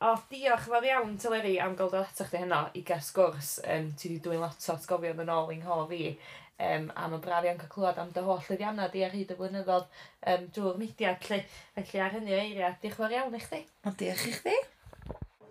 O, 0.00 0.14
diolch 0.30 0.68
fawr 0.70 0.86
iawn, 0.88 1.16
Teleri, 1.20 1.58
am 1.60 1.74
gael 1.76 1.90
dod 1.92 2.06
ato 2.06 2.24
chdi 2.24 2.40
heno 2.40 2.62
i 2.78 2.80
gas 2.88 3.10
gwrs. 3.16 3.50
Um, 3.68 3.90
ti 3.92 4.08
wedi 4.08 4.22
dwy'n 4.24 4.40
lot 4.40 4.68
o 4.70 4.76
atgofion 4.76 5.20
yn 5.26 5.32
ôl 5.34 5.52
i'n 5.52 5.60
nghof 5.66 5.90
fi 5.90 6.14
um, 6.68 6.88
a 6.94 7.06
mae'n 7.08 7.22
braf 7.24 7.46
iawn 7.46 7.60
cael 7.60 7.72
clywed 7.74 8.00
am 8.02 8.12
dy 8.14 8.24
holl 8.26 8.42
lyddiannau 8.48 8.90
di 8.92 9.04
ar 9.06 9.14
hyd 9.16 9.32
y 9.34 9.38
blynyddoedd 9.38 9.86
um, 10.32 10.44
drwy'r 10.56 10.80
mudiad 10.82 11.28
lle. 11.28 11.40
Felly 11.78 12.04
ar 12.04 12.14
hynny 12.16 12.34
o 12.34 12.42
eiriau, 12.42 12.76
diolch 12.82 12.98
yn 12.98 13.00
fawr 13.00 13.16
iawn 13.16 13.38
i 13.38 13.42
chdi. 13.44 13.62
O 13.86 13.94
diolch 14.02 14.26
i 14.28 14.34
chdi. 14.36 14.56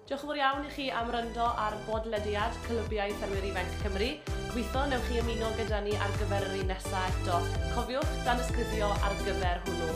Diolch 0.09 0.25
yn 0.25 0.31
fawr 0.31 0.41
iawn 0.41 0.69
i 0.69 0.73
chi 0.75 0.87
am 1.01 1.11
ryndo 1.13 1.47
ar 1.65 1.77
bodlediad 1.87 2.61
Clybiau 2.67 3.15
Ffermwyr 3.19 3.49
Ifanc 3.51 3.75
Cymru. 3.83 4.11
Gweithio 4.53 4.85
newch 4.89 5.09
chi 5.09 5.19
ymuno 5.23 5.51
gyda 5.59 5.83
ni 5.85 5.97
ar 5.97 6.15
gyfer 6.21 6.47
yr 6.49 6.55
un 6.61 6.71
nesaf 6.73 7.19
eto. 7.21 7.41
Cofiwch 7.75 8.15
dan 8.27 8.41
ysgrifio 8.45 8.89
ar 8.97 9.19
gyfer 9.25 9.61
hwnnw. 9.67 9.91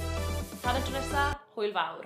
Tan 0.64 0.78
y 0.78 0.86
tro 0.86 1.00
nesaf, 1.00 1.40
hwyl 1.58 1.74
fawr. 1.76 2.06